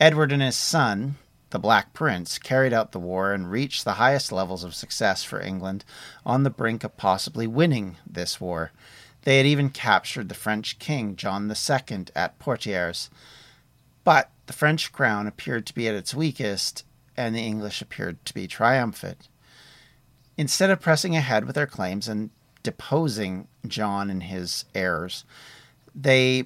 Edward 0.00 0.32
and 0.32 0.42
his 0.42 0.56
son, 0.56 1.16
the 1.50 1.58
Black 1.58 1.92
Prince, 1.92 2.38
carried 2.38 2.72
out 2.72 2.92
the 2.92 2.98
war 2.98 3.32
and 3.32 3.50
reached 3.50 3.84
the 3.84 3.94
highest 3.94 4.32
levels 4.32 4.64
of 4.64 4.74
success 4.74 5.22
for 5.22 5.40
England 5.40 5.84
on 6.26 6.42
the 6.42 6.50
brink 6.50 6.84
of 6.84 6.96
possibly 6.96 7.46
winning 7.46 7.96
this 8.06 8.40
war. 8.40 8.72
They 9.24 9.36
had 9.36 9.46
even 9.46 9.70
captured 9.70 10.28
the 10.28 10.34
French 10.34 10.78
king, 10.78 11.16
John 11.16 11.50
II, 11.50 12.06
at 12.14 12.38
Poitiers. 12.38 13.08
But 14.04 14.30
the 14.46 14.52
French 14.52 14.92
crown 14.92 15.26
appeared 15.26 15.66
to 15.66 15.74
be 15.74 15.88
at 15.88 15.94
its 15.94 16.14
weakest, 16.14 16.84
and 17.16 17.34
the 17.34 17.46
English 17.46 17.80
appeared 17.80 18.24
to 18.24 18.34
be 18.34 18.46
triumphant. 18.46 19.28
Instead 20.36 20.70
of 20.70 20.80
pressing 20.80 21.14
ahead 21.14 21.44
with 21.44 21.54
their 21.54 21.66
claims 21.66 22.08
and 22.08 22.30
deposing 22.62 23.48
John 23.66 24.10
and 24.10 24.24
his 24.24 24.64
heirs, 24.74 25.24
they 25.94 26.44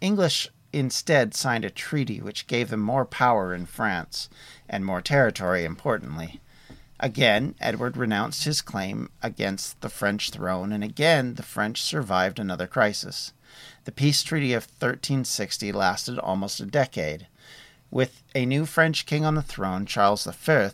English 0.00 0.48
instead 0.72 1.34
signed 1.34 1.64
a 1.64 1.70
treaty 1.70 2.20
which 2.20 2.46
gave 2.46 2.70
them 2.70 2.80
more 2.80 3.04
power 3.04 3.54
in 3.54 3.66
France 3.66 4.28
and 4.68 4.84
more 4.84 5.00
territory, 5.00 5.64
importantly. 5.64 6.40
Again, 7.00 7.54
Edward 7.60 7.96
renounced 7.96 8.44
his 8.44 8.62
claim 8.62 9.10
against 9.22 9.80
the 9.80 9.88
French 9.88 10.30
throne, 10.30 10.72
and 10.72 10.84
again 10.84 11.34
the 11.34 11.42
French 11.42 11.82
survived 11.82 12.38
another 12.38 12.66
crisis. 12.66 13.32
The 13.84 13.92
peace 13.92 14.22
treaty 14.22 14.52
of 14.52 14.64
1360 14.64 15.72
lasted 15.72 16.18
almost 16.18 16.60
a 16.60 16.66
decade. 16.66 17.26
With 17.90 18.22
a 18.34 18.46
new 18.46 18.66
French 18.66 19.06
king 19.06 19.24
on 19.24 19.34
the 19.34 19.42
throne, 19.42 19.86
Charles 19.86 20.24
V, 20.24 20.70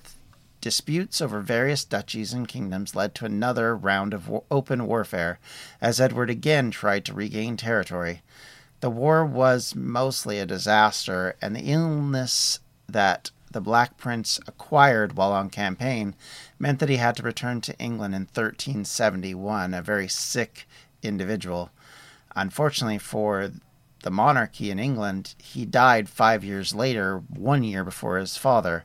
disputes 0.61 1.21
over 1.21 1.41
various 1.41 1.85
duchies 1.85 2.33
and 2.33 2.47
kingdoms 2.47 2.95
led 2.95 3.15
to 3.15 3.25
another 3.25 3.77
round 3.77 4.13
of 4.15 4.31
open 4.51 4.87
warfare 4.87 5.39
as 5.81 6.01
Edward 6.01 6.31
again 6.31 6.71
tried 6.71 7.05
to 7.07 7.15
regain 7.15 7.57
territory. 7.57 8.23
The 8.81 8.91
war 8.91 9.25
was 9.25 9.75
mostly 9.75 10.39
a 10.39 10.47
disaster, 10.47 11.37
and 11.43 11.55
the 11.55 11.71
illness 11.71 12.61
that 12.89 13.31
the 13.51 13.61
Black 13.61 13.97
Prince 13.97 14.39
acquired 14.47 15.17
while 15.17 15.33
on 15.33 15.51
campaign 15.51 16.15
meant 16.59 16.79
that 16.79 16.89
he 16.89 16.97
had 16.97 17.17
to 17.17 17.23
return 17.23 17.61
to 17.63 17.79
England 17.79 18.15
in 18.15 18.23
1371, 18.23 19.75
a 19.75 19.83
very 19.83 20.09
sick 20.09 20.69
individual. 21.03 21.71
Unfortunately 22.37 22.99
for 22.99 23.51
the 24.03 24.11
monarchy 24.11 24.71
in 24.71 24.79
England, 24.79 25.35
he 25.39 25.65
died 25.65 26.09
five 26.09 26.45
years 26.45 26.75
later, 26.75 27.19
one 27.29 27.65
year 27.65 27.85
before 27.85 28.19
his 28.19 28.37
father, 28.37 28.85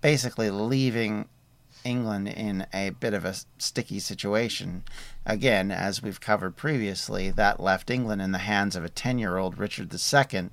basically 0.00 0.50
leaving 0.50 1.28
England 1.84 2.28
in 2.28 2.66
a 2.74 2.90
bit 2.90 3.14
of 3.14 3.24
a 3.24 3.36
sticky 3.58 4.00
situation. 4.00 4.82
Again, 5.24 5.70
as 5.70 6.02
we've 6.02 6.20
covered 6.20 6.56
previously, 6.56 7.30
that 7.30 7.60
left 7.60 7.90
England 7.90 8.20
in 8.20 8.32
the 8.32 8.38
hands 8.38 8.74
of 8.76 8.84
a 8.84 8.88
10 8.88 9.18
year 9.18 9.38
old 9.38 9.58
Richard 9.58 9.94
II. 9.94 10.50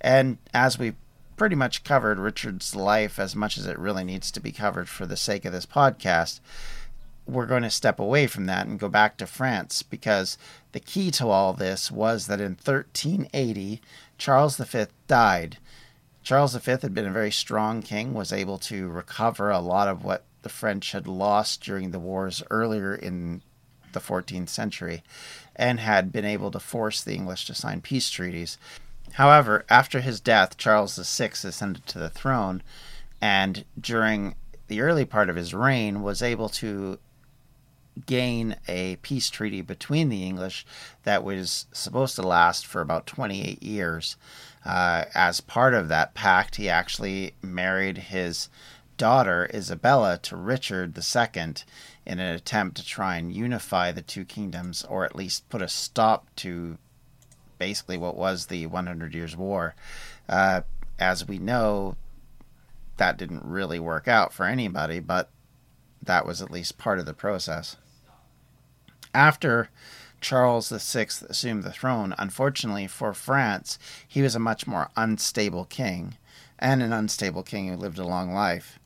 And 0.00 0.38
as 0.54 0.78
we 0.78 0.94
pretty 1.40 1.56
much 1.56 1.84
covered 1.84 2.18
Richard's 2.18 2.76
life 2.76 3.18
as 3.18 3.34
much 3.34 3.56
as 3.56 3.64
it 3.64 3.78
really 3.78 4.04
needs 4.04 4.30
to 4.30 4.40
be 4.40 4.52
covered 4.52 4.90
for 4.90 5.06
the 5.06 5.16
sake 5.16 5.46
of 5.46 5.54
this 5.54 5.64
podcast, 5.64 6.38
we're 7.26 7.46
going 7.46 7.62
to 7.62 7.70
step 7.70 7.98
away 7.98 8.26
from 8.26 8.44
that 8.44 8.66
and 8.66 8.78
go 8.78 8.90
back 8.90 9.16
to 9.16 9.26
France 9.26 9.82
because 9.82 10.36
the 10.72 10.80
key 10.80 11.10
to 11.12 11.28
all 11.28 11.54
this 11.54 11.90
was 11.90 12.26
that 12.26 12.42
in 12.42 12.58
1380, 12.62 13.80
Charles 14.18 14.58
V 14.58 14.84
died. 15.08 15.56
Charles 16.22 16.54
V 16.54 16.72
had 16.72 16.92
been 16.92 17.06
a 17.06 17.10
very 17.10 17.32
strong 17.32 17.80
king, 17.80 18.12
was 18.12 18.34
able 18.34 18.58
to 18.58 18.90
recover 18.90 19.48
a 19.48 19.60
lot 19.60 19.88
of 19.88 20.04
what 20.04 20.24
the 20.42 20.50
French 20.50 20.92
had 20.92 21.08
lost 21.08 21.62
during 21.62 21.90
the 21.90 21.98
wars 21.98 22.42
earlier 22.50 22.94
in 22.94 23.40
the 23.94 24.00
14th 24.00 24.50
century, 24.50 25.02
and 25.56 25.80
had 25.80 26.12
been 26.12 26.26
able 26.26 26.50
to 26.50 26.60
force 26.60 27.00
the 27.00 27.14
English 27.14 27.46
to 27.46 27.54
sign 27.54 27.80
peace 27.80 28.10
treaties. 28.10 28.58
However, 29.14 29.64
after 29.68 30.00
his 30.00 30.20
death, 30.20 30.56
Charles 30.56 30.96
VI 30.96 31.30
ascended 31.44 31.86
to 31.86 31.98
the 31.98 32.10
throne, 32.10 32.62
and 33.20 33.64
during 33.78 34.36
the 34.68 34.80
early 34.80 35.04
part 35.04 35.28
of 35.28 35.36
his 35.36 35.52
reign 35.52 36.02
was 36.02 36.22
able 36.22 36.48
to 36.48 36.98
gain 38.06 38.56
a 38.68 38.96
peace 38.96 39.30
treaty 39.30 39.60
between 39.60 40.08
the 40.08 40.24
English 40.24 40.64
that 41.02 41.24
was 41.24 41.66
supposed 41.72 42.16
to 42.16 42.22
last 42.22 42.66
for 42.66 42.80
about 42.80 43.06
28 43.06 43.62
years. 43.62 44.16
Uh, 44.64 45.04
as 45.14 45.40
part 45.40 45.74
of 45.74 45.88
that 45.88 46.14
pact, 46.14 46.56
he 46.56 46.68
actually 46.68 47.34
married 47.42 47.98
his 47.98 48.48
daughter 48.96 49.50
Isabella 49.52 50.18
to 50.18 50.36
Richard 50.36 50.96
II 50.96 51.54
in 52.06 52.18
an 52.18 52.34
attempt 52.34 52.76
to 52.76 52.84
try 52.84 53.16
and 53.16 53.34
unify 53.34 53.92
the 53.92 54.02
two 54.02 54.24
kingdoms, 54.24 54.84
or 54.84 55.04
at 55.04 55.16
least 55.16 55.48
put 55.48 55.62
a 55.62 55.68
stop 55.68 56.28
to 56.36 56.78
basically 57.60 57.96
what 57.96 58.16
was 58.16 58.46
the 58.46 58.66
100 58.66 59.14
Years' 59.14 59.36
War. 59.36 59.76
Uh, 60.28 60.62
as 60.98 61.28
we 61.28 61.38
know, 61.38 61.94
that 62.96 63.16
didn't 63.16 63.44
really 63.44 63.78
work 63.78 64.08
out 64.08 64.32
for 64.32 64.46
anybody, 64.46 64.98
but 64.98 65.30
that 66.02 66.26
was 66.26 66.42
at 66.42 66.50
least 66.50 66.78
part 66.78 66.98
of 66.98 67.06
the 67.06 67.14
process. 67.14 67.76
After 69.14 69.68
Charles 70.20 70.70
VI 70.70 71.06
assumed 71.28 71.62
the 71.62 71.72
throne, 71.72 72.14
unfortunately 72.18 72.86
for 72.86 73.12
France, 73.12 73.78
he 74.06 74.22
was 74.22 74.34
a 74.34 74.40
much 74.40 74.66
more 74.66 74.90
unstable 74.96 75.64
king, 75.66 76.16
and 76.58 76.82
an 76.82 76.92
unstable 76.92 77.42
king 77.42 77.68
who 77.68 77.76
lived 77.76 77.98
a 77.98 78.04
long 78.04 78.32
life. 78.32 78.78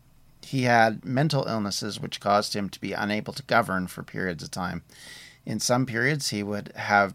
He 0.43 0.63
had 0.63 1.05
mental 1.05 1.47
illnesses 1.47 1.99
which 1.99 2.21
caused 2.21 2.55
him 2.55 2.69
to 2.69 2.81
be 2.81 2.93
unable 2.93 3.33
to 3.33 3.43
govern 3.45 3.87
for 3.87 4.03
periods 4.03 4.43
of 4.43 4.51
time. 4.51 4.83
In 5.47 5.59
some 5.61 5.87
periods, 5.87 6.29
he 6.29 6.43
would 6.43 6.73
have. 6.77 7.15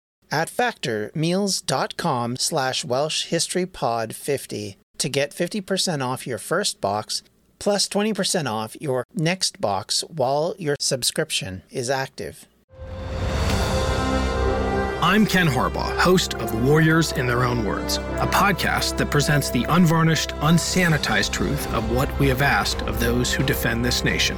at 0.31 0.49
factormeals.com 0.49 2.35
slash 2.37 2.85
welshhistorypod50 2.85 4.75
to 4.97 5.09
get 5.09 5.31
50% 5.31 6.05
off 6.05 6.27
your 6.27 6.37
first 6.37 6.79
box 6.79 7.23
plus 7.59 7.87
20% 7.87 8.49
off 8.49 8.75
your 8.81 9.05
next 9.13 9.61
box 9.61 10.01
while 10.07 10.55
your 10.57 10.75
subscription 10.79 11.61
is 11.69 11.89
active. 11.89 12.47
I'm 15.03 15.25
Ken 15.25 15.47
Harbaugh, 15.47 15.97
host 15.97 16.35
of 16.35 16.63
Warriors 16.63 17.11
in 17.13 17.25
Their 17.25 17.43
Own 17.43 17.65
Words, 17.65 17.97
a 17.97 18.27
podcast 18.27 18.97
that 18.97 19.09
presents 19.09 19.49
the 19.49 19.63
unvarnished, 19.63 20.29
unsanitized 20.41 21.31
truth 21.31 21.71
of 21.73 21.91
what 21.91 22.19
we 22.19 22.27
have 22.27 22.43
asked 22.43 22.83
of 22.83 22.99
those 22.99 23.33
who 23.33 23.43
defend 23.43 23.83
this 23.83 24.03
nation. 24.03 24.37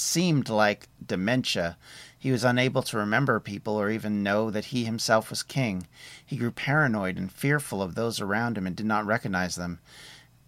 Seemed 0.00 0.48
like 0.48 0.88
dementia. 1.04 1.76
He 2.18 2.32
was 2.32 2.44
unable 2.44 2.82
to 2.82 2.96
remember 2.96 3.38
people 3.40 3.74
or 3.74 3.90
even 3.90 4.22
know 4.22 4.50
that 4.50 4.66
he 4.66 4.84
himself 4.84 5.30
was 5.30 5.42
king. 5.42 5.86
He 6.24 6.36
grew 6.36 6.50
paranoid 6.50 7.16
and 7.16 7.30
fearful 7.30 7.82
of 7.82 7.94
those 7.94 8.20
around 8.20 8.58
him 8.58 8.66
and 8.66 8.74
did 8.74 8.86
not 8.86 9.06
recognize 9.06 9.56
them, 9.56 9.78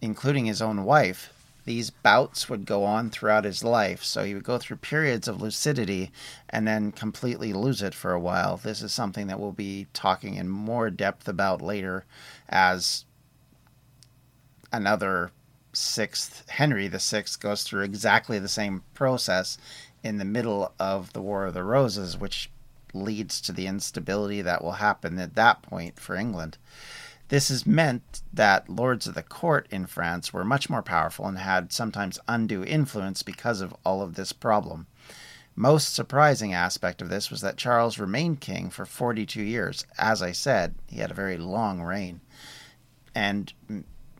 including 0.01 0.45
his 0.45 0.61
own 0.61 0.83
wife. 0.83 1.31
These 1.65 1.91
bouts 1.91 2.49
would 2.49 2.65
go 2.65 2.83
on 2.83 3.09
throughout 3.09 3.45
his 3.45 3.63
life, 3.63 4.03
so 4.03 4.23
he 4.23 4.33
would 4.33 4.43
go 4.43 4.57
through 4.57 4.77
periods 4.77 5.27
of 5.27 5.41
lucidity 5.41 6.11
and 6.49 6.67
then 6.67 6.91
completely 6.91 7.53
lose 7.53 7.81
it 7.81 7.95
for 7.95 8.11
a 8.11 8.19
while. 8.19 8.57
This 8.57 8.81
is 8.81 8.91
something 8.91 9.27
that 9.27 9.39
we'll 9.39 9.53
be 9.53 9.87
talking 9.93 10.35
in 10.35 10.49
more 10.49 10.89
depth 10.89 11.27
about 11.27 11.61
later 11.61 12.03
as 12.49 13.05
another 14.73 15.31
sixth 15.73 16.47
Henry 16.49 16.87
the 16.87 16.99
Sixth 16.99 17.39
goes 17.39 17.63
through 17.63 17.83
exactly 17.83 18.39
the 18.39 18.47
same 18.47 18.83
process 18.93 19.57
in 20.03 20.17
the 20.17 20.25
middle 20.25 20.73
of 20.79 21.13
the 21.13 21.21
War 21.21 21.45
of 21.45 21.53
the 21.53 21.63
Roses, 21.63 22.17
which 22.17 22.49
leads 22.93 23.41
to 23.41 23.51
the 23.51 23.67
instability 23.67 24.41
that 24.41 24.63
will 24.63 24.73
happen 24.73 25.17
at 25.19 25.35
that 25.35 25.61
point 25.61 25.99
for 25.99 26.15
England. 26.15 26.57
This 27.29 27.49
has 27.49 27.65
meant 27.65 28.21
that 28.31 28.69
lords 28.69 29.07
of 29.07 29.15
the 29.15 29.23
court 29.23 29.67
in 29.71 29.87
France 29.87 30.31
were 30.31 30.43
much 30.43 30.69
more 30.69 30.83
powerful 30.83 31.25
and 31.25 31.39
had 31.39 31.71
sometimes 31.71 32.19
undue 32.27 32.63
influence 32.63 33.23
because 33.23 33.61
of 33.61 33.75
all 33.83 34.01
of 34.01 34.15
this 34.15 34.33
problem. 34.33 34.87
Most 35.55 35.93
surprising 35.93 36.53
aspect 36.53 37.01
of 37.01 37.09
this 37.09 37.31
was 37.31 37.41
that 37.41 37.57
Charles 37.57 37.99
remained 37.99 38.41
king 38.41 38.69
for 38.69 38.85
42 38.85 39.41
years. 39.41 39.85
As 39.97 40.21
I 40.21 40.31
said, 40.31 40.75
he 40.87 40.99
had 40.99 41.11
a 41.11 41.15
very 41.15 41.37
long 41.37 41.81
reign 41.81 42.21
and 43.15 43.53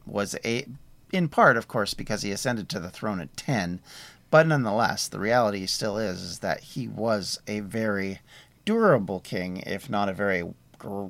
was 0.05 0.35
a, 0.45 0.65
in 1.13 1.29
part, 1.29 1.55
of 1.55 1.67
course, 1.67 1.93
because 1.93 2.23
he 2.23 2.31
ascended 2.31 2.67
to 2.67 2.79
the 2.79 2.89
throne 2.89 3.21
at 3.21 3.37
10. 3.37 3.79
But 4.31 4.47
nonetheless, 4.47 5.07
the 5.07 5.19
reality 5.19 5.67
still 5.67 5.97
is, 5.97 6.21
is 6.21 6.39
that 6.39 6.61
he 6.61 6.87
was 6.87 7.39
a 7.47 7.59
very 7.59 8.19
durable 8.65 9.19
king, 9.19 9.57
if 9.57 9.89
not 9.89 10.09
a 10.09 10.13
very 10.13 10.43
gr- 10.79 11.09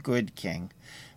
good 0.00 0.36
king. 0.36 0.70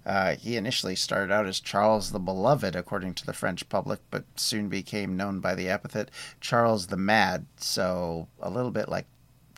Uh, 0.04 0.36
he 0.36 0.58
initially 0.58 0.96
started 0.96 1.32
out 1.32 1.46
as 1.46 1.60
Charles 1.60 2.12
the 2.12 2.20
Beloved, 2.20 2.76
according 2.76 3.14
to 3.16 3.26
the 3.26 3.34
French 3.34 3.70
public, 3.70 4.00
but 4.10 4.24
soon 4.36 4.68
became 4.68 5.16
known 5.16 5.40
by 5.40 5.54
the 5.54 5.70
epithet 5.70 6.10
Charles 6.42 6.88
the 6.88 6.98
Mad. 6.98 7.46
So 7.58 8.28
a 8.42 8.50
little 8.50 8.72
bit 8.72 8.90
like 8.90 9.06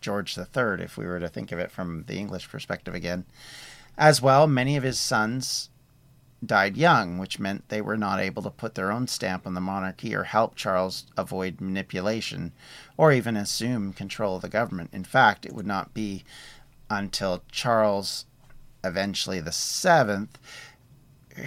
George 0.02 0.38
III, 0.38 0.82
if 0.84 0.98
we 0.98 1.06
were 1.06 1.20
to 1.20 1.30
think 1.30 1.54
of 1.54 1.60
it 1.60 1.72
from 1.72 2.04
the 2.08 2.18
English 2.18 2.50
perspective 2.50 2.94
again. 2.94 3.26
As 3.98 4.22
well, 4.22 4.48
many 4.48 4.76
of 4.76 4.84
his 4.84 5.00
sons 5.00 5.70
died 6.46 6.78
young, 6.78 7.18
which 7.18 7.40
meant 7.40 7.68
they 7.70 7.82
were 7.82 7.98
not 7.98 8.20
able 8.20 8.42
to 8.42 8.50
put 8.50 8.76
their 8.76 8.92
own 8.92 9.08
stamp 9.08 9.46
on 9.46 9.54
the 9.54 9.62
monarchy 9.62 10.16
or 10.16 10.24
help 10.24 10.56
Charles 10.56 11.06
avoid 11.18 11.60
manipulation 11.60 12.54
or 12.98 13.12
even 13.12 13.36
assume 13.36 13.94
control 13.94 14.38
of 14.38 14.42
the 14.42 14.50
government. 14.50 14.90
In 14.94 15.04
fact, 15.04 15.46
it 15.46 15.54
would 15.54 15.68
not 15.68 15.94
be 15.94 16.24
until 16.90 17.44
Charles, 17.52 18.26
eventually 18.84 19.40
the 19.40 19.52
seventh, 19.52 20.40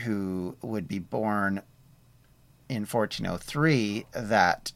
who 0.05 0.57
would 0.63 0.87
be 0.87 0.99
born 0.99 1.63
in 2.69 2.83
1403, 2.83 4.07
that 4.13 4.73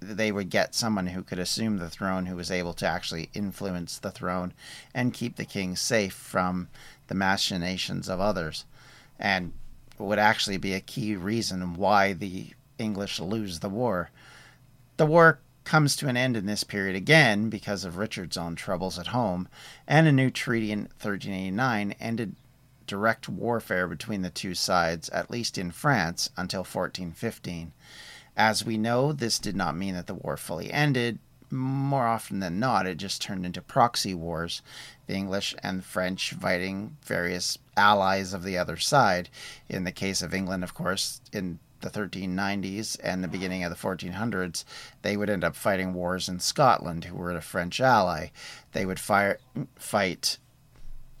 they 0.00 0.30
would 0.30 0.50
get 0.50 0.74
someone 0.74 1.08
who 1.08 1.22
could 1.22 1.38
assume 1.38 1.78
the 1.78 1.90
throne 1.90 2.26
who 2.26 2.36
was 2.36 2.50
able 2.50 2.72
to 2.72 2.86
actually 2.86 3.30
influence 3.34 3.98
the 3.98 4.12
throne 4.12 4.52
and 4.94 5.14
keep 5.14 5.36
the 5.36 5.44
king 5.44 5.74
safe 5.74 6.12
from 6.12 6.68
the 7.08 7.14
machinations 7.14 8.08
of 8.08 8.20
others 8.20 8.64
and 9.18 9.52
would 9.98 10.18
actually 10.18 10.56
be 10.56 10.74
a 10.74 10.80
key 10.80 11.16
reason 11.16 11.74
why 11.74 12.12
the 12.12 12.48
English 12.78 13.18
lose 13.18 13.58
the 13.60 13.68
war. 13.68 14.10
The 14.96 15.06
war 15.06 15.40
comes 15.64 15.96
to 15.96 16.08
an 16.08 16.16
end 16.16 16.36
in 16.36 16.46
this 16.46 16.64
period 16.64 16.96
again 16.96 17.50
because 17.50 17.84
of 17.84 17.98
Richard's 17.98 18.36
own 18.36 18.56
troubles 18.56 18.98
at 18.98 19.08
home, 19.08 19.48
and 19.86 20.06
a 20.06 20.12
new 20.12 20.30
treaty 20.30 20.72
in 20.72 20.80
1389 20.80 21.94
ended 22.00 22.36
direct 22.86 23.28
warfare 23.28 23.86
between 23.86 24.22
the 24.22 24.30
two 24.30 24.54
sides, 24.54 25.08
at 25.10 25.30
least 25.30 25.58
in 25.58 25.70
France, 25.70 26.30
until 26.36 26.60
1415. 26.60 27.72
As 28.36 28.64
we 28.64 28.78
know, 28.78 29.12
this 29.12 29.38
did 29.38 29.54
not 29.54 29.76
mean 29.76 29.94
that 29.94 30.06
the 30.06 30.14
war 30.14 30.36
fully 30.36 30.72
ended. 30.72 31.18
More 31.50 32.06
often 32.06 32.40
than 32.40 32.58
not, 32.58 32.86
it 32.86 32.96
just 32.96 33.20
turned 33.20 33.44
into 33.44 33.60
proxy 33.60 34.14
wars, 34.14 34.62
the 35.06 35.14
English 35.14 35.54
and 35.62 35.84
French 35.84 36.32
fighting 36.32 36.96
various 37.02 37.58
allies 37.78 38.34
of 38.34 38.42
the 38.42 38.58
other 38.58 38.76
side. 38.76 39.28
In 39.68 39.84
the 39.84 39.92
case 39.92 40.20
of 40.20 40.34
England, 40.34 40.64
of 40.64 40.74
course, 40.74 41.20
in 41.32 41.58
the 41.80 41.90
1390s 41.90 42.98
and 43.02 43.22
the 43.22 43.28
beginning 43.28 43.64
of 43.64 43.70
the 43.70 43.76
1400s, 43.76 44.64
they 45.02 45.16
would 45.16 45.30
end 45.30 45.44
up 45.44 45.54
fighting 45.54 45.94
wars 45.94 46.28
in 46.28 46.40
Scotland, 46.40 47.04
who 47.04 47.16
were 47.16 47.30
a 47.30 47.40
French 47.40 47.80
ally. 47.80 48.28
They 48.72 48.84
would 48.84 48.98
fire, 48.98 49.38
fight 49.76 50.38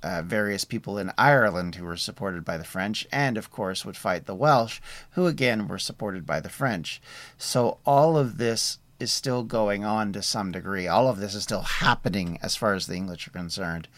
uh, 0.02 0.22
various 0.22 0.64
people 0.64 0.98
in 0.98 1.12
Ireland 1.18 1.74
who 1.76 1.84
were 1.84 1.96
supported 1.96 2.44
by 2.44 2.56
the 2.56 2.64
French, 2.64 3.06
and 3.12 3.36
of 3.36 3.50
course 3.50 3.84
would 3.84 3.96
fight 3.96 4.26
the 4.26 4.34
Welsh, 4.34 4.80
who 5.12 5.26
again 5.26 5.68
were 5.68 5.78
supported 5.78 6.26
by 6.26 6.40
the 6.40 6.48
French. 6.48 7.00
So 7.36 7.78
all 7.84 8.16
of 8.16 8.38
this 8.38 8.78
is 9.00 9.12
still 9.12 9.44
going 9.44 9.84
on 9.84 10.12
to 10.12 10.22
some 10.22 10.50
degree. 10.50 10.88
All 10.88 11.08
of 11.08 11.18
this 11.18 11.34
is 11.34 11.44
still 11.44 11.62
happening 11.62 12.38
as 12.42 12.56
far 12.56 12.74
as 12.74 12.86
the 12.86 12.96
English 12.96 13.28
are 13.28 13.32
concerned 13.32 13.88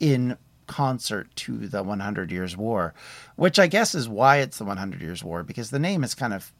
in 0.00 0.36
concert 0.68 1.34
to 1.34 1.66
the 1.66 1.82
100 1.82 2.30
Years' 2.30 2.56
War, 2.56 2.94
which 3.34 3.58
I 3.58 3.66
guess 3.66 3.94
is 3.94 4.08
why 4.08 4.36
it's 4.36 4.58
the 4.58 4.64
100 4.64 5.00
Years' 5.00 5.24
War, 5.24 5.42
because 5.42 5.70
the 5.70 5.80
name 5.80 6.04
is 6.04 6.14
kind 6.14 6.32
of 6.32 6.52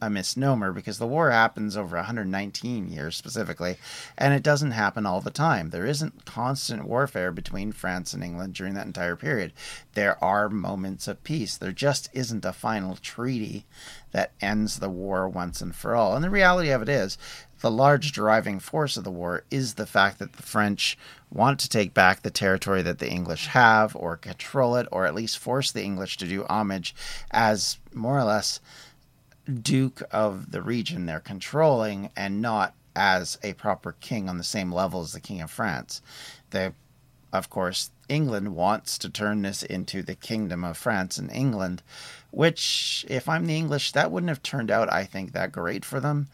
a 0.00 0.10
misnomer 0.10 0.72
because 0.72 0.98
the 0.98 1.06
war 1.06 1.30
happens 1.30 1.76
over 1.76 1.96
119 1.96 2.88
years 2.88 3.16
specifically, 3.16 3.76
and 4.16 4.34
it 4.34 4.42
doesn't 4.42 4.72
happen 4.72 5.06
all 5.06 5.20
the 5.20 5.30
time. 5.30 5.70
There 5.70 5.86
isn't 5.86 6.24
constant 6.24 6.86
warfare 6.86 7.32
between 7.32 7.72
France 7.72 8.14
and 8.14 8.22
England 8.22 8.54
during 8.54 8.74
that 8.74 8.86
entire 8.86 9.16
period. 9.16 9.52
There 9.94 10.22
are 10.22 10.48
moments 10.48 11.08
of 11.08 11.24
peace. 11.24 11.56
There 11.56 11.72
just 11.72 12.08
isn't 12.12 12.44
a 12.44 12.52
final 12.52 12.96
treaty 12.96 13.66
that 14.12 14.32
ends 14.40 14.78
the 14.78 14.90
war 14.90 15.28
once 15.28 15.60
and 15.60 15.74
for 15.74 15.94
all. 15.94 16.14
And 16.14 16.24
the 16.24 16.30
reality 16.30 16.70
of 16.70 16.82
it 16.82 16.88
is, 16.88 17.18
the 17.60 17.70
large 17.70 18.12
driving 18.12 18.58
force 18.58 18.96
of 18.96 19.04
the 19.04 19.10
war 19.10 19.44
is 19.50 19.74
the 19.74 19.86
fact 19.86 20.18
that 20.18 20.34
the 20.34 20.42
French 20.42 20.96
want 21.30 21.58
to 21.60 21.68
take 21.68 21.94
back 21.94 22.22
the 22.22 22.30
territory 22.30 22.82
that 22.82 22.98
the 22.98 23.10
English 23.10 23.46
have, 23.48 23.96
or 23.96 24.16
control 24.16 24.76
it, 24.76 24.86
or 24.92 25.06
at 25.06 25.14
least 25.14 25.38
force 25.38 25.72
the 25.72 25.82
English 25.82 26.16
to 26.18 26.26
do 26.26 26.44
homage 26.48 26.94
as 27.30 27.78
more 27.94 28.18
or 28.18 28.24
less 28.24 28.60
duke 29.46 30.02
of 30.10 30.50
the 30.50 30.62
region 30.62 31.06
they're 31.06 31.20
controlling 31.20 32.10
and 32.16 32.42
not 32.42 32.74
as 32.94 33.38
a 33.42 33.52
proper 33.54 33.92
king 34.00 34.28
on 34.28 34.38
the 34.38 34.44
same 34.44 34.72
level 34.72 35.00
as 35.00 35.12
the 35.12 35.20
king 35.20 35.40
of 35.40 35.50
France. 35.50 36.00
They, 36.50 36.72
of 37.32 37.50
course, 37.50 37.90
England 38.08 38.54
wants 38.54 38.98
to 38.98 39.10
turn 39.10 39.42
this 39.42 39.62
into 39.62 40.02
the 40.02 40.14
kingdom 40.14 40.64
of 40.64 40.76
France 40.76 41.18
and 41.18 41.30
England, 41.30 41.82
which, 42.30 43.04
if 43.08 43.28
I'm 43.28 43.46
the 43.46 43.56
English, 43.56 43.92
that 43.92 44.10
wouldn't 44.10 44.30
have 44.30 44.42
turned 44.42 44.70
out, 44.70 44.92
I 44.92 45.04
think, 45.04 45.32
that 45.32 45.52
great 45.52 45.84
for 45.84 46.00
them 46.00 46.28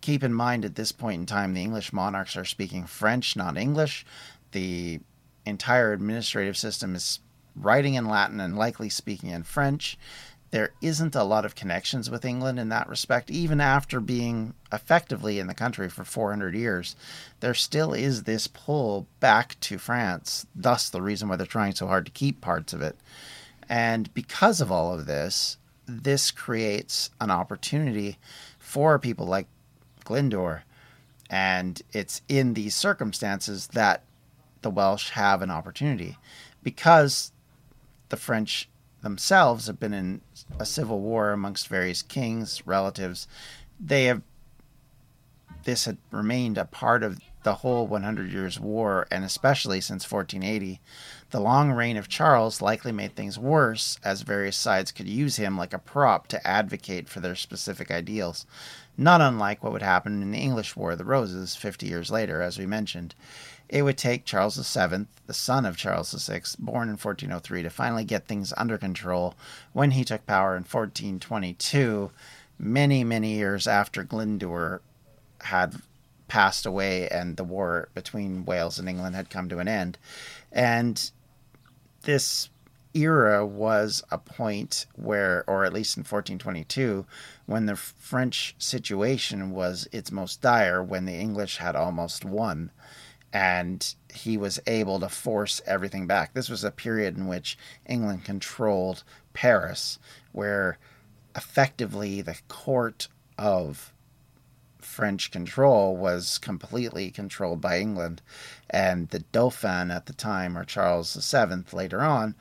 keep 0.00 0.22
in 0.22 0.34
mind 0.34 0.64
at 0.64 0.74
this 0.74 0.92
point 0.92 1.20
in 1.20 1.26
time, 1.26 1.54
the 1.54 1.62
English 1.62 1.92
monarchs 1.92 2.36
are 2.36 2.44
speaking 2.44 2.86
French, 2.86 3.36
not 3.36 3.56
English. 3.56 4.04
The 4.52 5.00
entire 5.44 5.92
administrative 5.92 6.56
system 6.56 6.94
is 6.94 7.20
writing 7.54 7.94
in 7.94 8.06
Latin 8.06 8.40
and 8.40 8.56
likely 8.56 8.88
speaking 8.88 9.30
in 9.30 9.42
French. 9.42 9.98
There 10.50 10.72
isn't 10.80 11.14
a 11.14 11.22
lot 11.22 11.44
of 11.44 11.54
connections 11.54 12.10
with 12.10 12.24
England 12.24 12.58
in 12.58 12.70
that 12.70 12.88
respect, 12.88 13.30
even 13.30 13.60
after 13.60 14.00
being 14.00 14.54
effectively 14.72 15.38
in 15.38 15.46
the 15.46 15.54
country 15.54 15.88
for 15.88 16.02
400 16.02 16.54
years. 16.54 16.96
There 17.38 17.54
still 17.54 17.92
is 17.92 18.24
this 18.24 18.48
pull 18.48 19.06
back 19.20 19.58
to 19.60 19.78
France, 19.78 20.46
thus, 20.54 20.88
the 20.88 21.02
reason 21.02 21.28
why 21.28 21.36
they're 21.36 21.46
trying 21.46 21.74
so 21.74 21.86
hard 21.86 22.04
to 22.06 22.12
keep 22.12 22.40
parts 22.40 22.72
of 22.72 22.82
it. 22.82 22.96
And 23.68 24.12
because 24.14 24.60
of 24.60 24.72
all 24.72 24.92
of 24.92 25.06
this, 25.06 25.56
this 25.86 26.32
creates 26.32 27.10
an 27.20 27.30
opportunity 27.30 28.18
for 28.58 28.98
people 28.98 29.26
like 29.26 29.46
Glyndwr. 30.04 30.62
And 31.30 31.80
it's 31.92 32.22
in 32.28 32.54
these 32.54 32.74
circumstances 32.74 33.68
that 33.68 34.02
the 34.62 34.70
Welsh 34.70 35.10
have 35.10 35.42
an 35.42 35.50
opportunity 35.50 36.16
because 36.62 37.32
the 38.08 38.16
French 38.16 38.68
themselves 39.02 39.66
have 39.66 39.80
been 39.80 39.94
in 39.94 40.20
a 40.58 40.66
civil 40.66 41.00
war 41.00 41.32
amongst 41.32 41.68
various 41.68 42.02
kings, 42.02 42.66
relatives. 42.66 43.26
They 43.78 44.04
have 44.04 44.22
this 45.64 45.84
had 45.84 45.98
remained 46.10 46.56
a 46.58 46.64
part 46.64 47.02
of 47.02 47.18
the 47.42 47.56
whole 47.56 47.86
100 47.86 48.32
Years' 48.32 48.60
War, 48.60 49.06
and 49.10 49.24
especially 49.24 49.80
since 49.80 50.10
1480. 50.10 50.80
The 51.30 51.40
long 51.40 51.70
reign 51.70 51.96
of 51.96 52.08
Charles 52.08 52.60
likely 52.60 52.92
made 52.92 53.14
things 53.14 53.38
worse, 53.38 53.98
as 54.04 54.22
various 54.22 54.56
sides 54.56 54.92
could 54.92 55.08
use 55.08 55.36
him 55.36 55.56
like 55.56 55.72
a 55.72 55.78
prop 55.78 56.26
to 56.28 56.46
advocate 56.46 57.08
for 57.08 57.20
their 57.20 57.34
specific 57.34 57.90
ideals, 57.90 58.46
not 58.96 59.20
unlike 59.20 59.62
what 59.62 59.72
would 59.72 59.82
happen 59.82 60.22
in 60.22 60.32
the 60.32 60.38
English 60.38 60.76
War 60.76 60.92
of 60.92 60.98
the 60.98 61.04
Roses 61.04 61.56
50 61.56 61.86
years 61.86 62.10
later, 62.10 62.42
as 62.42 62.58
we 62.58 62.66
mentioned. 62.66 63.14
It 63.68 63.82
would 63.82 63.96
take 63.96 64.24
Charles 64.24 64.56
VII, 64.56 65.06
the 65.26 65.32
son 65.32 65.64
of 65.64 65.76
Charles 65.76 66.12
VI, 66.12 66.42
born 66.58 66.88
in 66.88 66.96
1403, 66.96 67.62
to 67.62 67.70
finally 67.70 68.04
get 68.04 68.26
things 68.26 68.52
under 68.56 68.76
control 68.76 69.34
when 69.72 69.92
he 69.92 70.04
took 70.04 70.26
power 70.26 70.56
in 70.56 70.64
1422, 70.64 72.10
many, 72.58 73.04
many 73.04 73.34
years 73.34 73.68
after 73.68 74.04
Glyndwr 74.04 74.80
had 75.42 75.76
passed 76.30 76.64
away 76.64 77.08
and 77.08 77.36
the 77.36 77.44
war 77.44 77.88
between 77.92 78.44
Wales 78.44 78.78
and 78.78 78.88
England 78.88 79.16
had 79.16 79.28
come 79.28 79.48
to 79.48 79.58
an 79.58 79.66
end. 79.68 79.98
And 80.52 81.10
this 82.02 82.48
era 82.94 83.44
was 83.44 84.02
a 84.10 84.18
point 84.18 84.86
where, 84.94 85.44
or 85.48 85.64
at 85.64 85.72
least 85.72 85.96
in 85.96 86.02
1422, 86.02 87.04
when 87.46 87.66
the 87.66 87.74
French 87.76 88.54
situation 88.58 89.50
was 89.50 89.88
its 89.90 90.12
most 90.12 90.40
dire, 90.40 90.82
when 90.82 91.04
the 91.04 91.14
English 91.14 91.56
had 91.56 91.74
almost 91.74 92.24
won. 92.24 92.70
And 93.32 93.94
he 94.12 94.36
was 94.36 94.60
able 94.66 95.00
to 95.00 95.08
force 95.08 95.60
everything 95.66 96.06
back. 96.06 96.32
This 96.32 96.48
was 96.48 96.62
a 96.62 96.70
period 96.70 97.16
in 97.16 97.26
which 97.26 97.58
England 97.86 98.24
controlled 98.24 99.02
Paris, 99.34 99.98
where 100.30 100.78
effectively 101.36 102.22
the 102.22 102.38
court 102.48 103.08
of 103.36 103.92
French 104.90 105.30
control 105.30 105.96
was 105.96 106.36
completely 106.38 107.10
controlled 107.10 107.60
by 107.60 107.78
England. 107.78 108.20
And 108.68 109.08
the 109.08 109.20
Dauphin 109.20 109.90
at 109.90 110.06
the 110.06 110.12
time, 110.12 110.58
or 110.58 110.64
Charles 110.64 111.14
VII 111.14 111.64
later 111.72 112.00
on, 112.00 112.34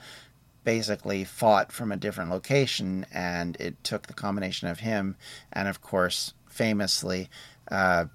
basically 0.63 1.23
fought 1.23 1.71
from 1.71 1.91
a 1.91 1.97
different 1.97 2.31
location. 2.31 3.05
And 3.13 3.55
it 3.57 3.83
took 3.83 4.07
the 4.07 4.13
combination 4.13 4.67
of 4.67 4.79
him 4.79 5.15
and, 5.53 5.67
of 5.67 5.81
course, 5.81 6.33
famously, 6.47 7.29
uh, 7.69 8.05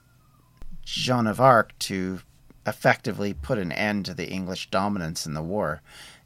Joan 0.82 1.26
of 1.26 1.40
Arc 1.40 1.78
to 1.80 2.20
effectively 2.66 3.34
put 3.34 3.58
an 3.58 3.72
end 3.72 4.04
to 4.06 4.14
the 4.14 4.28
English 4.28 4.70
dominance 4.70 5.26
in 5.26 5.34
the 5.34 5.42
war. 5.42 5.80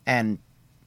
And 0.06 0.38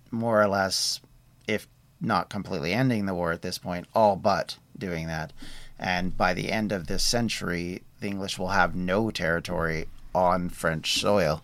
more 0.09 0.41
or 0.41 0.47
less, 0.47 0.99
if 1.47 1.67
not 2.01 2.29
completely 2.29 2.73
ending 2.73 3.05
the 3.05 3.13
war 3.13 3.31
at 3.31 3.43
this 3.43 3.59
point, 3.59 3.87
all 3.93 4.15
but 4.15 4.57
doing 4.77 5.07
that. 5.07 5.31
And 5.81 6.15
by 6.15 6.33
the 6.33 6.51
end 6.51 6.71
of 6.71 6.87
this 6.87 7.03
century, 7.03 7.81
the 7.99 8.07
English 8.07 8.37
will 8.37 8.49
have 8.49 8.75
no 8.75 9.09
territory 9.09 9.87
on 10.13 10.49
French 10.49 10.99
soil. 10.99 11.43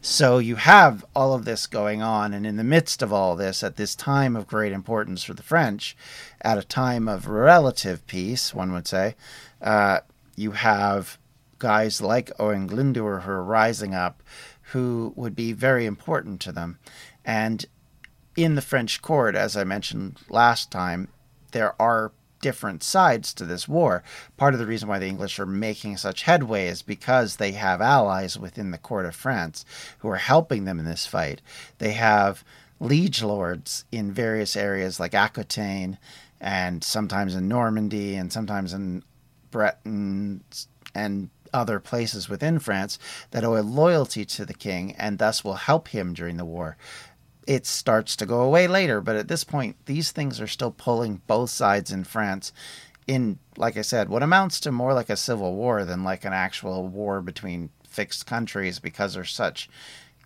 So 0.00 0.38
you 0.38 0.56
have 0.56 1.04
all 1.14 1.32
of 1.32 1.44
this 1.44 1.66
going 1.66 2.02
on, 2.02 2.34
and 2.34 2.46
in 2.46 2.56
the 2.56 2.64
midst 2.64 3.02
of 3.02 3.12
all 3.12 3.34
this, 3.34 3.62
at 3.62 3.76
this 3.76 3.94
time 3.94 4.36
of 4.36 4.46
great 4.46 4.72
importance 4.72 5.24
for 5.24 5.34
the 5.34 5.42
French, 5.42 5.96
at 6.42 6.58
a 6.58 6.62
time 6.62 7.08
of 7.08 7.26
relative 7.26 8.06
peace, 8.06 8.54
one 8.54 8.72
would 8.72 8.86
say, 8.86 9.16
uh, 9.62 10.00
you 10.36 10.52
have 10.52 11.18
guys 11.58 12.00
like 12.00 12.30
Owen 12.38 12.68
Glyndwr 12.68 13.22
who 13.22 13.30
are 13.30 13.42
rising 13.42 13.94
up, 13.94 14.22
who 14.72 15.12
would 15.16 15.34
be 15.34 15.52
very 15.52 15.86
important 15.86 16.40
to 16.42 16.52
them. 16.52 16.78
And 17.24 17.64
in 18.36 18.54
the 18.54 18.62
French 18.62 19.02
court, 19.02 19.34
as 19.34 19.56
I 19.56 19.64
mentioned 19.64 20.18
last 20.28 20.70
time, 20.70 21.08
there 21.52 21.80
are 21.80 22.12
different 22.40 22.82
sides 22.82 23.32
to 23.34 23.44
this 23.44 23.68
war. 23.68 24.02
Part 24.36 24.54
of 24.54 24.60
the 24.60 24.66
reason 24.66 24.88
why 24.88 24.98
the 24.98 25.06
English 25.06 25.38
are 25.38 25.46
making 25.46 25.96
such 25.96 26.22
headway 26.22 26.66
is 26.66 26.82
because 26.82 27.36
they 27.36 27.52
have 27.52 27.80
allies 27.80 28.38
within 28.38 28.70
the 28.70 28.78
court 28.78 29.06
of 29.06 29.14
France 29.14 29.64
who 29.98 30.08
are 30.08 30.16
helping 30.16 30.64
them 30.64 30.78
in 30.78 30.84
this 30.84 31.06
fight. 31.06 31.40
They 31.78 31.92
have 31.92 32.44
liege 32.80 33.22
lords 33.22 33.84
in 33.90 34.12
various 34.12 34.56
areas 34.56 35.00
like 35.00 35.14
Aquitaine 35.14 35.98
and 36.40 36.84
sometimes 36.84 37.34
in 37.34 37.48
Normandy 37.48 38.14
and 38.14 38.32
sometimes 38.32 38.72
in 38.72 39.02
Breton 39.50 40.42
and 40.94 41.30
other 41.52 41.80
places 41.80 42.28
within 42.28 42.58
France 42.58 42.98
that 43.30 43.44
owe 43.44 43.56
a 43.56 43.62
loyalty 43.62 44.24
to 44.24 44.44
the 44.44 44.54
king 44.54 44.94
and 44.96 45.18
thus 45.18 45.42
will 45.42 45.54
help 45.54 45.88
him 45.88 46.12
during 46.12 46.36
the 46.36 46.44
war 46.44 46.76
it 47.48 47.64
starts 47.64 48.14
to 48.14 48.26
go 48.26 48.42
away 48.42 48.68
later. 48.68 49.00
But 49.00 49.16
at 49.16 49.26
this 49.26 49.42
point, 49.42 49.74
these 49.86 50.12
things 50.12 50.38
are 50.38 50.46
still 50.46 50.70
pulling 50.70 51.22
both 51.26 51.48
sides 51.48 51.90
in 51.90 52.04
France 52.04 52.52
in, 53.06 53.38
like 53.56 53.78
I 53.78 53.80
said, 53.80 54.10
what 54.10 54.22
amounts 54.22 54.60
to 54.60 54.70
more 54.70 54.92
like 54.92 55.08
a 55.08 55.16
civil 55.16 55.54
war 55.54 55.86
than 55.86 56.04
like 56.04 56.26
an 56.26 56.34
actual 56.34 56.86
war 56.86 57.22
between 57.22 57.70
fixed 57.88 58.26
countries 58.26 58.78
because 58.78 59.14
there's 59.14 59.32
such 59.32 59.70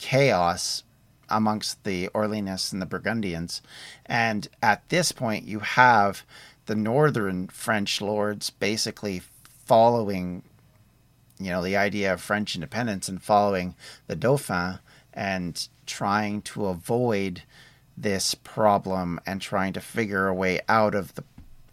chaos 0.01 0.83
amongst 1.31 1.85
the 1.85 2.09
Orleanists 2.09 2.73
and 2.73 2.83
the 2.83 2.87
Burgundians. 2.87 3.63
And 4.05 4.49
at 4.61 4.89
this 4.89 5.13
point, 5.13 5.47
you 5.47 5.61
have 5.61 6.25
the 6.67 6.75
northern 6.75 7.47
French 7.47 8.01
lords 8.01 8.51
basically 8.51 9.23
following, 9.65 10.43
you 11.39 11.51
know, 11.51 11.63
the 11.63 11.77
idea 11.77 12.13
of 12.13 12.21
French 12.21 12.57
independence 12.57 13.09
and 13.09 13.23
following 13.23 13.77
the 14.09 14.17
Dauphin 14.17 14.81
and 15.15 15.69
trying 15.87 16.43
to 16.43 16.67
avoid 16.67 17.43
this 17.97 18.35
problem 18.35 19.21
and 19.27 19.41
trying 19.41 19.73
to 19.73 19.81
figure 19.81 20.27
a 20.27 20.35
way 20.35 20.61
out 20.69 20.95
of 20.95 21.15
the 21.15 21.25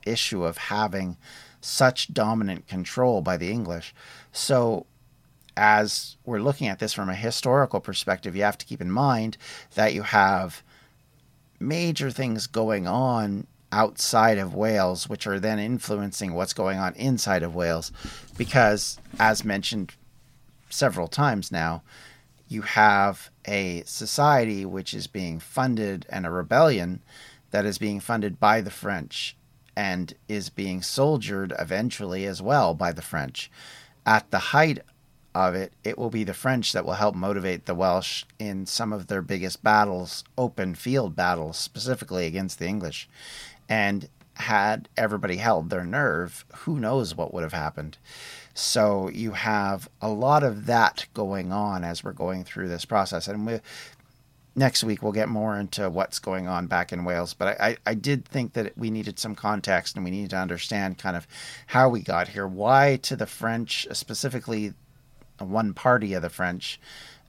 issue 0.05 0.43
of 0.43 0.57
having 0.57 1.17
such 1.61 2.13
dominant 2.13 2.67
control 2.67 3.21
by 3.21 3.37
the 3.37 3.51
English. 3.51 3.93
So, 4.31 4.85
as 5.57 6.15
we're 6.25 6.41
looking 6.41 6.67
at 6.67 6.79
this 6.79 6.93
from 6.93 7.09
a 7.09 7.15
historical 7.15 7.79
perspective, 7.79 8.35
you 8.35 8.43
have 8.43 8.57
to 8.57 8.65
keep 8.65 8.79
in 8.79 8.91
mind 8.91 9.37
that 9.75 9.93
you 9.93 10.03
have 10.03 10.63
major 11.59 12.11
things 12.11 12.47
going 12.47 12.87
on 12.87 13.45
outside 13.71 14.37
of 14.37 14.53
Wales, 14.55 15.09
which 15.09 15.27
are 15.27 15.39
then 15.39 15.59
influencing 15.59 16.33
what's 16.33 16.53
going 16.53 16.79
on 16.79 16.95
inside 16.95 17.43
of 17.43 17.55
Wales. 17.55 17.91
Because, 18.37 18.97
as 19.19 19.43
mentioned 19.43 19.93
several 20.69 21.07
times 21.07 21.51
now, 21.51 21.83
you 22.49 22.63
have 22.63 23.29
a 23.47 23.83
society 23.85 24.65
which 24.65 24.93
is 24.93 25.07
being 25.07 25.39
funded 25.39 26.05
and 26.09 26.25
a 26.25 26.31
rebellion 26.31 27.01
that 27.51 27.65
is 27.65 27.77
being 27.77 27.99
funded 27.99 28.39
by 28.39 28.59
the 28.59 28.71
French 28.71 29.37
and 29.77 30.13
is 30.27 30.49
being 30.49 30.81
soldiered 30.81 31.53
eventually 31.57 32.25
as 32.25 32.41
well 32.41 32.73
by 32.73 32.91
the 32.91 33.01
French. 33.01 33.49
At 34.05 34.29
the 34.31 34.39
height 34.39 34.79
of 35.35 35.53
it, 35.53 35.73
it 35.83 35.97
will 35.97 36.09
be 36.09 36.23
the 36.23 36.33
French 36.33 36.73
that 36.73 36.83
will 36.83 36.93
help 36.93 37.15
motivate 37.15 37.65
the 37.65 37.75
Welsh 37.75 38.25
in 38.39 38.65
some 38.65 38.91
of 38.91 39.07
their 39.07 39.21
biggest 39.21 39.63
battles, 39.63 40.23
open 40.37 40.73
field 40.73 41.15
battles, 41.15 41.57
specifically 41.57 42.25
against 42.25 42.57
the 42.59 42.67
English. 42.67 43.07
And 43.69 44.09
had 44.33 44.89
everybody 44.97 45.37
held 45.37 45.69
their 45.69 45.85
nerve, 45.85 46.45
who 46.59 46.79
knows 46.79 47.13
what 47.13 47.33
would 47.33 47.43
have 47.43 47.53
happened. 47.53 47.97
So 48.59 49.09
you 49.09 49.31
have 49.31 49.89
a 50.01 50.09
lot 50.09 50.43
of 50.43 50.65
that 50.65 51.05
going 51.13 51.53
on 51.53 51.85
as 51.85 52.03
we're 52.03 52.11
going 52.11 52.43
through 52.43 52.67
this 52.67 52.83
process. 52.83 53.29
And 53.29 53.47
we, 53.47 53.59
next 54.53 54.83
week 54.83 55.01
we'll 55.01 55.13
get 55.13 55.29
more 55.29 55.57
into 55.57 55.89
what's 55.89 56.19
going 56.19 56.47
on 56.47 56.67
back 56.67 56.91
in 56.91 57.05
Wales. 57.05 57.33
But 57.33 57.59
I, 57.59 57.77
I 57.85 57.93
did 57.93 58.25
think 58.25 58.53
that 58.53 58.77
we 58.77 58.91
needed 58.91 59.17
some 59.17 59.33
context 59.33 59.95
and 59.95 60.03
we 60.03 60.11
needed 60.11 60.31
to 60.31 60.37
understand 60.37 60.97
kind 60.97 61.15
of 61.15 61.25
how 61.67 61.87
we 61.87 62.01
got 62.01 62.27
here. 62.27 62.45
Why 62.45 62.99
to 63.03 63.15
the 63.15 63.25
French, 63.25 63.87
specifically 63.93 64.73
one 65.37 65.73
party 65.73 66.13
of 66.13 66.21
the 66.21 66.29
French, 66.29 66.81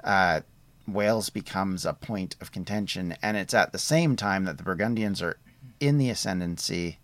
uh, 0.03 0.41
Wales 0.89 1.31
becomes 1.31 1.87
a 1.87 1.95
point 1.95 2.35
of 2.41 2.51
contention. 2.51 3.17
And 3.23 3.37
it's 3.37 3.55
at 3.55 3.71
the 3.71 3.79
same 3.79 4.17
time 4.17 4.47
that 4.47 4.59
the 4.59 4.65
Burgundians 4.65 5.23
are 5.23 5.39
in 5.79 5.97
the 5.99 6.11
ascendancy 6.11 6.99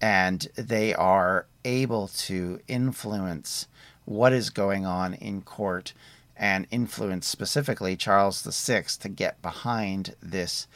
and 0.00 0.46
they 0.56 0.94
are 0.94 1.46
able 1.64 2.08
to 2.08 2.60
influence 2.68 3.66
what 4.04 4.32
is 4.32 4.50
going 4.50 4.86
on 4.86 5.14
in 5.14 5.42
court 5.42 5.92
and 6.36 6.66
influence 6.70 7.26
specifically 7.26 7.96
Charles 7.96 8.42
VI 8.42 8.84
to 9.00 9.08
get 9.08 9.42
behind 9.42 10.16
this 10.22 10.66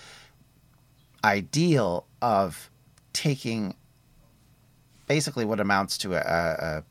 ideal 1.24 2.06
of 2.20 2.70
taking 3.14 3.74
basically 5.06 5.44
what 5.44 5.60
amounts 5.60 5.96
to 5.98 6.14
a, 6.14 6.20
a, 6.20 6.84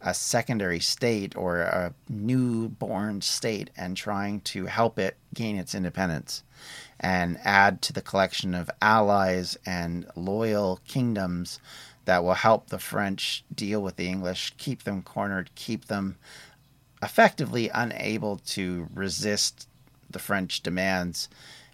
a 0.00 0.14
secondary 0.14 0.80
state 0.80 1.36
or 1.36 1.60
a 1.60 1.94
newborn 2.08 3.20
state 3.20 3.70
and 3.76 3.96
trying 3.96 4.40
to 4.40 4.66
help 4.66 4.98
it 4.98 5.16
gain 5.34 5.56
its 5.56 5.74
independence 5.74 6.42
and 7.00 7.38
add 7.44 7.82
to 7.82 7.92
the 7.92 8.02
collection 8.02 8.54
of 8.54 8.70
allies 8.80 9.58
and 9.66 10.06
loyal 10.16 10.80
kingdoms 10.86 11.58
that 12.04 12.22
will 12.22 12.34
help 12.34 12.68
the 12.68 12.78
French 12.78 13.44
deal 13.54 13.82
with 13.82 13.96
the 13.96 14.08
English, 14.08 14.54
keep 14.58 14.84
them 14.84 15.02
cornered, 15.02 15.50
keep 15.54 15.86
them 15.86 16.16
effectively 17.02 17.68
unable 17.68 18.38
to 18.38 18.88
resist 18.94 19.68
the 20.10 20.18
French 20.18 20.62
demands. 20.62 21.28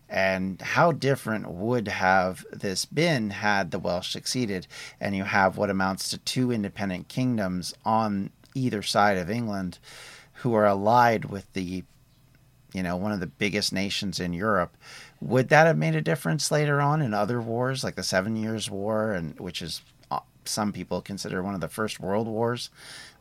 And 0.09 0.61
how 0.61 0.91
different 0.91 1.49
would 1.49 1.87
have 1.87 2.45
this 2.51 2.85
been 2.85 3.31
had 3.31 3.71
the 3.71 3.79
Welsh 3.79 4.11
succeeded? 4.11 4.67
And 5.01 5.15
you 5.15 5.23
have 5.23 5.57
what 5.57 5.71
amounts 5.71 6.11
to 6.11 6.19
two 6.19 6.51
independent 6.51 7.07
kingdoms 7.07 7.73
on 7.85 8.31
either 8.55 8.83
side 8.83 9.19
of 9.19 9.31
England 9.31 9.79
who 10.35 10.55
are 10.55 10.67
allied 10.67 11.27
with 11.27 11.53
the, 11.53 11.85
you 12.73 12.83
know, 12.83 12.97
one 12.97 13.13
of 13.13 13.21
the 13.21 13.27
biggest 13.27 13.73
nations 13.73 14.19
in 14.19 14.33
Europe. 14.33 14.77
Would 15.21 15.49
that 15.51 15.67
have 15.67 15.77
made 15.79 15.95
a 15.95 16.01
difference 16.01 16.51
later 16.51 16.81
on 16.81 17.03
in 17.03 17.15
other 17.15 17.41
wars, 17.41 17.85
like 17.85 17.95
the 17.95 18.03
Seven 18.03 18.35
Years' 18.35 18.69
War, 18.69 19.13
and 19.13 19.39
which 19.39 19.63
is 19.63 19.83
some 20.45 20.73
people 20.73 21.01
consider 21.01 21.43
one 21.43 21.55
of 21.55 21.61
the 21.61 21.69
first 21.69 22.01
world 22.01 22.27
wars 22.27 22.71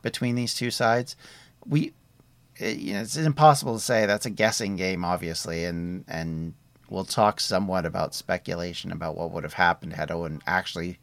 between 0.01 0.36
these 0.36 0.53
two 0.53 0.71
sides? 0.71 1.15
We 1.65 1.93
it, 2.55 2.77
you 2.77 2.93
know, 2.93 3.01
it's 3.01 3.17
impossible 3.17 3.75
to 3.75 3.79
say. 3.79 4.05
That's 4.05 4.25
a 4.25 4.32
guessing 4.32 4.75
game, 4.75 5.05
obviously, 5.05 5.65
and 5.65 6.03
and 6.08 6.53
we'll 6.89 7.05
talk 7.05 7.39
somewhat 7.39 7.86
about 7.86 8.15
speculation 8.15 8.91
about 8.91 9.15
what 9.15 9.32
would 9.32 9.43
have 9.43 9.53
happened 9.53 9.93
had 9.93 10.12
Owen 10.12 10.41
actually 10.47 10.99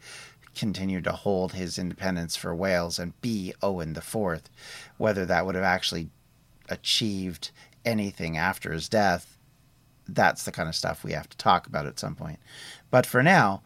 continued 0.55 1.05
to 1.05 1.12
hold 1.12 1.52
his 1.52 1.79
independence 1.79 2.35
for 2.35 2.55
Wales 2.55 2.98
and 2.98 3.18
be 3.20 3.55
Owen 3.62 3.92
the 3.92 4.00
Fourth. 4.00 4.48
Whether 4.96 5.26
that 5.26 5.46
would 5.46 5.55
have 5.55 5.64
actually 5.64 6.09
achieved 6.68 7.50
anything 7.85 8.37
after 8.37 8.72
his 8.72 8.88
death, 8.88 9.38
that's 10.09 10.44
the 10.44 10.52
kind 10.52 10.68
of 10.68 10.74
stuff 10.74 11.05
we 11.05 11.12
have 11.12 11.29
to 11.29 11.37
talk 11.37 11.66
about 11.66 11.87
at 11.87 11.98
some 11.98 12.14
point. 12.14 12.38
But 12.90 13.07
for 13.07 13.22
now, 13.22 13.62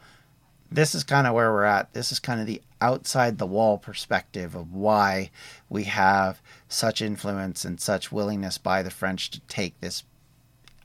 this 0.71 0.95
is 0.95 1.05
kind 1.05 1.27
of 1.27 1.35
where 1.35 1.53
we're 1.53 1.65
at. 1.65 1.93
This 1.93 2.13
is 2.13 2.19
kind 2.19 2.41
of 2.41 2.47
the 2.47 2.63
outside 2.81 3.39
the 3.39 3.47
wall 3.47 3.77
perspective 3.77 4.55
of 4.55 4.73
why 4.73 5.31
we 5.69 5.85
have 5.85 6.41
such 6.69 7.03
influence 7.03 7.65
and 7.65 7.81
such 7.81 8.13
willingness 8.13 8.59
by 8.59 8.83
the 8.83 8.91
French 8.91 9.31
to 9.31 9.41
take 9.41 9.81
this 9.81 10.05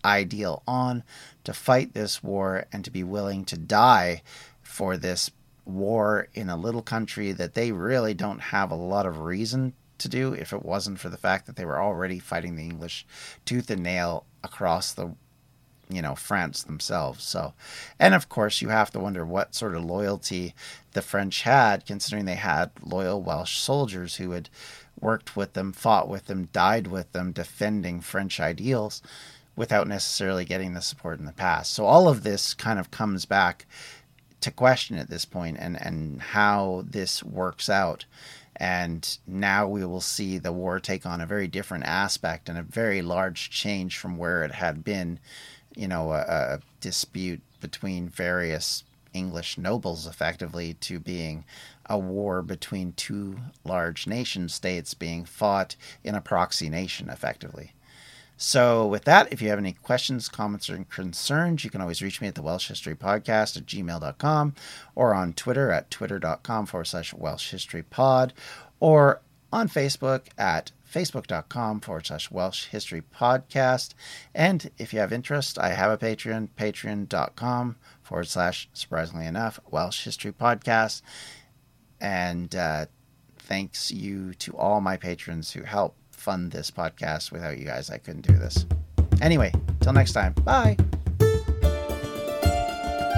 ideal 0.04 0.64
on, 0.68 1.04
to 1.44 1.54
fight 1.54 1.94
this 1.94 2.24
war, 2.24 2.66
and 2.72 2.84
to 2.86 2.92
be 2.92 3.04
willing 3.04 3.46
to 3.46 3.58
die 3.58 4.22
for 4.62 4.98
this 4.98 5.32
war 5.66 6.28
in 6.34 6.50
a 6.50 6.58
little 6.58 6.82
country 6.82 7.32
that 7.32 7.54
they 7.54 7.72
really 7.72 8.14
don't 8.14 8.40
have 8.40 8.72
a 8.72 8.76
lot 8.76 9.06
of 9.06 9.22
reason 9.22 9.74
to 9.98 10.10
do 10.10 10.34
if 10.34 10.54
it 10.54 10.64
wasn't 10.64 11.00
for 11.00 11.10
the 11.10 11.18
fact 11.18 11.46
that 11.46 11.56
they 11.56 11.66
were 11.66 11.82
already 11.82 12.20
fighting 12.20 12.56
the 12.56 12.64
English 12.64 13.06
tooth 13.46 13.70
and 13.70 13.82
nail 13.82 14.26
across 14.44 14.94
the 14.94 15.16
you 15.90 16.02
know 16.02 16.16
France 16.16 16.64
themselves. 16.64 17.24
So, 17.24 17.54
and 18.00 18.14
of 18.14 18.30
course, 18.30 18.62
you 18.62 18.70
have 18.70 18.92
to 18.92 19.00
wonder 19.00 19.26
what 19.26 19.56
sort 19.56 19.76
of 19.76 19.84
loyalty 19.84 20.54
the 20.94 21.02
French 21.02 21.42
had, 21.44 21.86
considering 21.86 22.26
they 22.26 22.36
had 22.36 22.72
loyal 22.84 23.22
Welsh 23.22 23.58
soldiers 23.58 24.16
who 24.16 24.32
had 24.32 24.50
worked 25.00 25.36
with 25.36 25.54
them, 25.54 25.74
fought 25.74 26.08
with 26.08 26.26
them, 26.26 26.50
died 26.54 26.88
with 26.88 27.12
them, 27.12 27.32
defending 27.32 28.02
French 28.02 28.40
ideals, 28.40 29.02
without 29.56 29.88
necessarily 29.88 30.46
getting 30.46 30.74
the 30.74 30.82
support 30.82 31.20
in 31.20 31.26
the 31.26 31.32
past. 31.32 31.74
So 31.74 31.86
all 31.86 32.08
of 32.08 32.24
this 32.24 32.54
kind 32.54 32.80
of 32.80 32.92
comes 32.92 33.26
back 33.26 33.66
to 34.42 34.52
question 34.52 34.98
at 34.98 35.10
this 35.10 35.26
point, 35.26 35.58
and 35.60 35.80
and 35.82 36.22
how 36.22 36.84
this 36.88 37.24
works 37.24 37.70
out. 37.70 38.06
And 38.58 39.18
now 39.28 39.68
we 39.68 39.84
will 39.86 40.02
see 40.02 40.38
the 40.38 40.54
war 40.54 40.80
take 40.80 41.06
on 41.06 41.20
a 41.20 41.26
very 41.26 41.48
different 41.48 41.84
aspect 41.86 42.48
and 42.48 42.58
a 42.58 42.64
very 42.64 43.02
large 43.02 43.50
change 43.50 43.98
from 43.98 44.18
where 44.18 44.44
it 44.44 44.54
had 44.54 44.84
been 44.84 45.20
you 45.76 45.88
know, 45.88 46.12
a, 46.12 46.20
a 46.20 46.60
dispute 46.82 47.42
between 47.62 48.10
various 48.10 48.84
English 49.14 49.58
nobles 49.58 50.06
effectively 50.06 50.74
to 50.76 51.00
being 51.00 51.46
a 51.88 51.98
war 51.98 52.42
between 52.42 52.94
two 52.94 53.38
large 53.64 54.08
nation 54.08 54.50
states 54.50 54.94
being 54.94 55.26
fought 55.26 55.76
in 56.04 56.16
a 56.16 56.22
proxy 56.22 56.70
nation 56.70 57.10
effectively. 57.10 57.72
So, 58.38 58.86
with 58.86 59.06
that, 59.06 59.32
if 59.32 59.42
you 59.42 59.48
have 59.48 59.60
any 59.60 59.72
questions, 59.72 60.28
comments, 60.28 60.70
or 60.70 60.84
concerns, 60.90 61.64
you 61.64 61.70
can 61.70 61.80
always 61.80 62.02
reach 62.02 62.20
me 62.20 62.28
at 62.28 62.36
the 62.36 62.42
Welsh 62.42 62.68
History 62.68 62.94
Podcast 62.94 63.56
at 63.56 63.66
gmail.com 63.66 64.56
or 64.94 65.14
on 65.14 65.32
Twitter 65.34 65.72
at 65.72 65.90
twitter.com 65.90 66.66
forward 66.66 66.86
slash 66.86 67.14
Welsh 67.14 67.52
History 67.52 67.84
Pod 67.84 68.34
or 68.82 69.22
on 69.54 69.70
Facebook 69.70 70.24
at 70.38 70.72
facebook.com 70.96 71.82
forward 71.82 72.08
slash 72.08 72.32
Welsh 72.32 72.68
History 72.68 73.02
Podcast. 73.02 73.94
And 74.34 74.72
if 74.78 74.94
you 74.94 75.00
have 75.00 75.12
interest, 75.12 75.60
I 75.60 75.70
have 75.70 75.92
a 75.92 75.98
Patreon, 75.98 76.50
patreon.com 76.58 77.76
forward 78.02 78.28
slash, 78.28 78.70
surprisingly 78.74 79.26
enough, 79.26 79.60
Welsh 79.70 80.06
History 80.06 80.32
Podcast. 80.32 81.02
And 82.00 82.56
uh, 82.56 82.86
thanks 83.38 83.92
you 83.92 84.34
to 84.36 84.56
all 84.56 84.80
my 84.80 84.96
patrons 84.96 85.52
who 85.52 85.64
help 85.64 85.96
fund 86.12 86.52
this 86.52 86.72
podcast. 86.72 87.32
Without 87.32 87.58
you 87.58 87.66
guys, 87.66 87.90
I 87.90 87.98
couldn't 87.98 88.26
do 88.28 88.38
this. 88.38 88.66
Anyway, 89.22 89.52
till 89.82 89.94
next 89.94 90.14
time, 90.14 90.34
bye. 90.44 90.78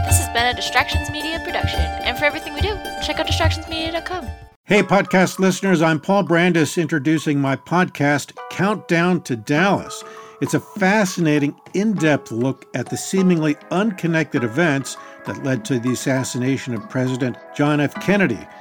This 0.07 0.19
has 0.19 0.29
been 0.33 0.47
a 0.47 0.53
Distractions 0.55 1.11
Media 1.11 1.41
production, 1.43 1.81
and 1.81 2.17
for 2.17 2.25
everything 2.25 2.53
we 2.53 2.61
do, 2.61 2.75
check 3.03 3.19
out 3.19 3.27
distractionsmedia.com. 3.27 4.46
Hey, 4.67 4.83
podcast 4.83 5.39
listeners, 5.39 5.81
I'm 5.81 6.01
Paul 6.01 6.25
Brandus 6.25 6.77
introducing 6.77 7.39
my 7.39 7.55
podcast, 7.55 8.37
Countdown 8.49 9.21
to 9.21 9.37
Dallas. 9.37 10.03
It's 10.41 10.55
a 10.55 10.59
fascinating, 10.59 11.55
in 11.73 11.93
depth 11.93 12.33
look 12.33 12.65
at 12.75 12.89
the 12.89 12.97
seemingly 12.97 13.55
unconnected 13.71 14.43
events 14.43 14.97
that 15.25 15.41
led 15.45 15.63
to 15.63 15.79
the 15.79 15.93
assassination 15.93 16.73
of 16.73 16.89
President 16.89 17.37
John 17.55 17.79
F. 17.79 17.95
Kennedy. 18.01 18.45